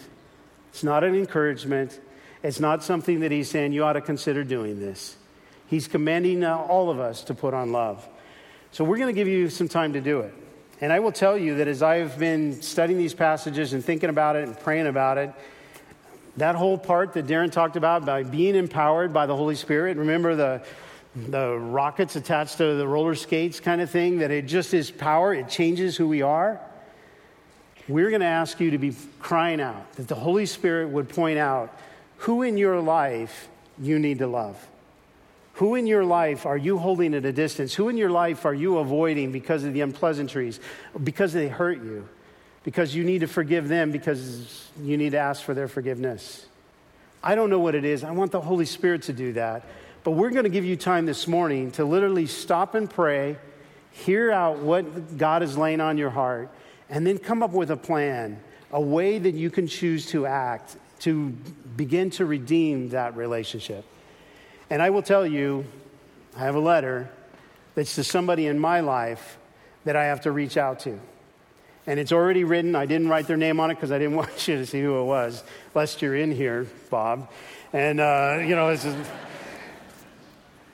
It's 0.72 0.84
not 0.84 1.04
an 1.04 1.16
encouragement. 1.16 2.00
It's 2.44 2.60
not 2.60 2.84
something 2.84 3.22
that 3.22 3.32
he's 3.32 3.50
saying 3.50 3.74
you 3.74 3.84
ought 3.84 3.94
to 3.94 4.02
consider 4.02 4.44
doing 4.44 4.80
this. 4.80 5.16
He's 5.68 5.88
commanding 5.88 6.44
all 6.46 6.90
of 6.90 7.00
us 7.00 7.24
to 7.26 7.34
put 7.34 7.54
on 7.54 7.72
love. 7.72 8.08
So 8.78 8.84
we're 8.84 8.98
going 8.98 9.08
to 9.08 9.20
give 9.20 9.28
you 9.28 9.50
some 9.50 9.68
time 9.68 9.94
to 9.94 10.02
do 10.02 10.20
it. 10.20 10.32
And 10.82 10.94
I 10.94 11.00
will 11.00 11.12
tell 11.12 11.36
you 11.36 11.56
that 11.56 11.68
as 11.68 11.82
I've 11.82 12.20
been 12.20 12.62
studying 12.62 13.00
these 13.00 13.16
passages 13.16 13.74
and 13.74 13.84
thinking 13.84 14.12
about 14.12 14.36
it 14.36 14.44
and 14.44 14.60
praying 14.60 14.86
about 14.86 15.18
it, 15.18 15.34
that 16.36 16.54
whole 16.54 16.78
part 16.78 17.13
that 17.13 17.26
Darren 17.26 17.52
talked 17.52 17.76
about 17.76 18.06
by 18.06 18.22
being 18.22 18.54
empowered 18.54 19.12
by 19.12 19.26
the 19.26 19.36
Holy 19.36 19.56
Spirit, 19.56 19.98
remember 19.98 20.36
the 20.36 20.63
the 21.16 21.58
rockets 21.58 22.16
attached 22.16 22.60
to 22.60 22.76
the 22.76 22.88
roller 22.88 23.16
skates 23.16 23.60
kind 23.60 23.82
of 23.82 23.90
thing, 23.90 24.20
that 24.20 24.30
it 24.30 24.46
just 24.46 24.76
is 24.76 24.92
power, 24.92 25.34
it 25.34 25.50
changes 25.50 25.98
who 25.98 26.08
we 26.08 26.22
are. 26.22 26.62
We're 27.88 28.10
going 28.12 28.22
to 28.22 28.28
ask 28.28 28.60
you 28.60 28.70
to 28.70 28.78
be 28.78 28.94
crying 29.20 29.60
out, 29.60 29.92
that 29.94 30.08
the 30.08 30.13
Holy 30.13 30.46
Spirit 30.46 30.90
would 30.90 31.10
point 31.10 31.40
out 31.40 31.76
who 32.18 32.44
in 32.44 32.58
your 32.58 32.80
life 32.80 33.50
you 33.80 33.98
need 33.98 34.20
to 34.20 34.28
love. 34.28 34.68
Who 35.58 35.74
in 35.74 35.88
your 35.88 36.06
life 36.06 36.46
are 36.46 36.58
you 36.58 36.78
holding 36.78 37.15
at 37.15 37.26
a 37.26 37.34
distance? 37.34 37.74
Who 37.74 37.89
in 37.89 37.98
your 37.98 38.12
life 38.12 38.46
are 38.46 38.54
you 38.54 38.78
avoiding 38.78 39.32
because 39.32 39.63
of 39.63 39.74
the 39.74 39.82
unpleasantries, 39.82 40.60
because 41.04 41.34
they 41.34 41.48
hurt 41.48 41.82
you, 41.84 42.08
because 42.63 42.93
you 42.93 43.04
need 43.04 43.20
to 43.20 43.28
forgive 43.28 43.67
them, 43.67 43.91
because 43.91 44.70
you 44.84 44.98
need 44.98 45.12
to 45.13 45.17
ask 45.17 45.41
for 45.41 45.56
their 45.56 45.67
forgiveness? 45.67 46.46
I 47.24 47.34
don't 47.34 47.50
know 47.50 47.58
what 47.58 47.74
it 47.74 47.86
is. 47.86 48.04
I 48.04 48.12
want 48.12 48.32
the 48.32 48.39
Holy 48.39 48.67
Spirit 48.67 49.02
to 49.04 49.13
do 49.13 49.34
that. 49.34 49.63
But 50.04 50.12
we're 50.12 50.30
going 50.30 50.43
to 50.43 50.50
give 50.50 50.63
you 50.63 50.78
time 50.78 51.08
this 51.08 51.28
morning 51.28 51.72
to 51.72 51.86
literally 51.86 52.28
stop 52.28 52.76
and 52.76 52.88
pray, 52.88 53.38
hear 53.91 54.32
out 54.32 54.60
what 54.60 55.17
God 55.17 55.41
is 55.41 55.58
laying 55.58 55.82
on 55.82 55.98
your 55.98 56.12
heart, 56.12 56.52
and 56.88 57.06
then 57.06 57.17
come 57.17 57.41
up 57.41 57.52
with 57.52 57.72
a 57.72 57.78
plan, 57.78 58.39
a 58.72 58.80
way 58.80 59.17
that 59.17 59.34
you 59.34 59.50
can 59.50 59.65
choose 59.65 60.06
to 60.12 60.28
act 60.28 60.78
to 61.00 61.30
begin 61.76 62.12
to 62.12 62.26
redeem 62.26 62.89
that 62.89 63.17
relationship. 63.17 63.86
And 64.69 64.82
I 64.82 64.89
will 64.89 65.01
tell 65.01 65.25
you, 65.25 65.65
I 66.36 66.39
have 66.41 66.56
a 66.56 66.60
letter 66.60 67.10
that's 67.75 67.95
to 67.95 68.03
somebody 68.03 68.47
in 68.47 68.60
my 68.60 68.82
life 68.82 69.38
that 69.86 69.95
I 69.95 70.06
have 70.06 70.21
to 70.21 70.32
reach 70.32 70.58
out 70.58 70.82
to. 70.82 70.99
And 71.86 71.99
it's 71.99 72.12
already 72.12 72.43
written. 72.43 72.75
I 72.75 72.86
didn't 72.86 73.08
write 73.08 73.27
their 73.27 73.38
name 73.38 73.60
on 73.60 73.71
it 73.71 73.75
because 73.75 73.91
I 73.91 73.97
didn't 73.97 74.15
want 74.17 74.47
you 74.47 74.58
to 74.58 74.65
see 74.65 74.82
who 74.82 74.99
it 74.99 75.06
was, 75.06 75.43
lest 75.73 76.01
you're 76.01 76.15
in 76.15 76.32
here, 76.32 76.67
Bob. 76.89 77.30
And, 77.71 77.99
uh, 77.99 78.39
you 78.41 78.56
know, 78.56 78.69
it's. 78.69 78.86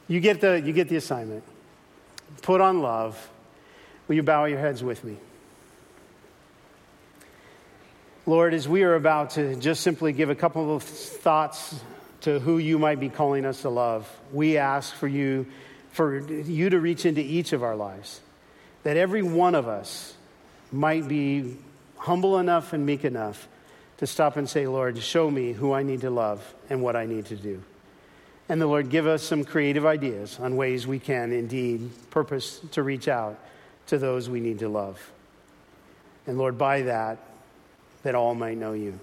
You 0.08 0.19
get 0.19 0.41
the, 0.41 0.60
you 0.60 0.73
get 0.73 0.89
the 0.89 0.97
assignment. 0.97 1.43
Put 2.41 2.62
on 2.62 2.82
love. 2.82 3.29
Will 4.08 4.15
you 4.15 4.23
bow 4.23 4.45
your 4.45 4.60
heads 4.60 4.84
with 4.84 5.03
me? 5.03 5.17
Lord, 8.25 8.53
as 8.53 8.67
we 8.67 8.84
are 8.84 8.95
about 8.95 9.32
to 9.32 9.56
just 9.56 9.82
simply 9.82 10.13
give 10.13 10.29
a 10.29 10.36
couple 10.36 10.75
of 10.75 10.84
thoughts 10.84 11.79
to 12.24 12.40
who 12.40 12.58
you 12.58 12.80
might 12.80 13.00
be 13.00 13.10
calling 13.10 13.46
us 13.46 13.62
to 13.62 13.70
love, 13.70 14.10
we 14.32 14.58
ask 14.58 14.94
for 14.94 15.08
you, 15.08 15.46
for 15.92 16.20
you 16.20 16.70
to 16.70 16.80
reach 16.80 17.06
into 17.06 17.22
each 17.22 17.54
of 17.54 17.64
our 17.64 17.76
lives, 17.76 18.22
that 18.84 18.98
every 18.98 19.22
one 19.22 19.56
of 19.56 19.68
us 19.68 20.16
might 20.72 21.08
be 21.08 21.58
humble 21.98 22.40
enough 22.40 22.74
and 22.74 22.86
meek 22.86 23.06
enough 23.06 23.48
to 23.98 24.08
stop 24.08 24.38
and 24.38 24.50
say, 24.50 24.68
Lord, 24.68 24.98
show 24.98 25.30
me 25.30 25.54
who 25.54 25.74
I 25.74 25.84
need 25.84 26.02
to 26.02 26.10
love 26.10 26.54
and 26.70 26.82
what 26.82 26.96
I 26.96 27.06
need 27.06 27.26
to 27.28 27.36
do. 27.36 27.62
And 28.50 28.60
the 28.60 28.68
Lord 28.68 28.90
give 28.90 29.08
us 29.08 29.24
some 29.24 29.44
creative 29.44 29.86
ideas 29.86 30.40
on 30.40 30.56
ways 30.56 30.88
we 30.88 31.00
can 31.00 31.32
indeed 31.32 31.90
purpose 32.10 32.60
to 32.72 32.84
reach 32.84 33.08
out 33.08 33.38
to 33.88 33.98
those 33.98 34.30
we 34.30 34.40
need 34.40 34.60
to 34.60 34.70
love. 34.70 35.12
And 36.26 36.38
Lord, 36.38 36.58
by 36.58 36.84
that, 36.84 37.20
that 38.04 38.16
all 38.16 38.34
might 38.34 38.58
know 38.58 38.74
you. 38.74 39.00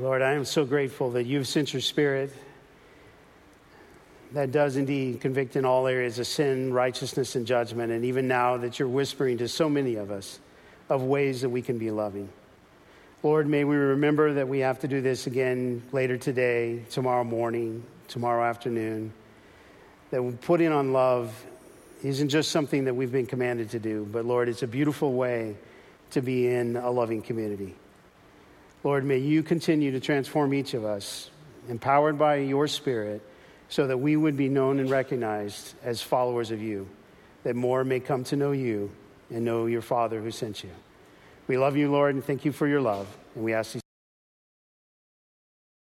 Lord, 0.00 0.22
I 0.22 0.32
am 0.32 0.46
so 0.46 0.64
grateful 0.64 1.10
that 1.10 1.24
you've 1.24 1.46
sent 1.46 1.74
your 1.74 1.82
spirit 1.82 2.32
that 4.32 4.50
does 4.50 4.76
indeed 4.76 5.20
convict 5.20 5.56
in 5.56 5.66
all 5.66 5.86
areas 5.86 6.18
of 6.18 6.26
sin, 6.26 6.72
righteousness, 6.72 7.36
and 7.36 7.46
judgment. 7.46 7.92
And 7.92 8.06
even 8.06 8.26
now 8.26 8.56
that 8.56 8.78
you're 8.78 8.88
whispering 8.88 9.36
to 9.38 9.48
so 9.48 9.68
many 9.68 9.96
of 9.96 10.10
us 10.10 10.40
of 10.88 11.02
ways 11.02 11.42
that 11.42 11.50
we 11.50 11.60
can 11.60 11.76
be 11.76 11.90
loving. 11.90 12.30
Lord, 13.22 13.46
may 13.46 13.64
we 13.64 13.76
remember 13.76 14.32
that 14.34 14.48
we 14.48 14.60
have 14.60 14.78
to 14.80 14.88
do 14.88 15.02
this 15.02 15.26
again 15.26 15.82
later 15.92 16.16
today, 16.16 16.82
tomorrow 16.90 17.24
morning, 17.24 17.84
tomorrow 18.08 18.42
afternoon. 18.42 19.12
That 20.12 20.40
putting 20.40 20.72
on 20.72 20.94
love 20.94 21.44
isn't 22.02 22.30
just 22.30 22.50
something 22.50 22.86
that 22.86 22.94
we've 22.94 23.12
been 23.12 23.26
commanded 23.26 23.68
to 23.72 23.78
do, 23.78 24.08
but 24.10 24.24
Lord, 24.24 24.48
it's 24.48 24.62
a 24.62 24.66
beautiful 24.66 25.12
way 25.12 25.56
to 26.12 26.22
be 26.22 26.48
in 26.48 26.76
a 26.78 26.90
loving 26.90 27.20
community. 27.20 27.74
Lord, 28.82 29.04
may 29.04 29.18
you 29.18 29.42
continue 29.42 29.92
to 29.92 30.00
transform 30.00 30.54
each 30.54 30.72
of 30.74 30.84
us, 30.84 31.30
empowered 31.68 32.18
by 32.18 32.36
your 32.36 32.66
Spirit 32.66 33.22
so 33.68 33.86
that 33.86 33.98
we 33.98 34.16
would 34.16 34.36
be 34.36 34.48
known 34.48 34.80
and 34.80 34.90
recognized 34.90 35.74
as 35.82 36.00
followers 36.00 36.50
of 36.50 36.62
you, 36.62 36.88
that 37.44 37.54
more 37.54 37.84
may 37.84 38.00
come 38.00 38.24
to 38.24 38.36
know 38.36 38.52
you 38.52 38.90
and 39.28 39.44
know 39.44 39.66
your 39.66 39.82
Father 39.82 40.20
who 40.20 40.30
sent 40.30 40.64
you. 40.64 40.70
We 41.46 41.58
love 41.58 41.76
you, 41.76 41.90
Lord, 41.90 42.14
and 42.14 42.24
thank 42.24 42.44
you 42.44 42.52
for 42.52 42.66
your 42.66 42.80
love. 42.80 43.06
And 43.34 43.44
we 43.44 43.52
ask 43.52 43.74
these 43.74 43.82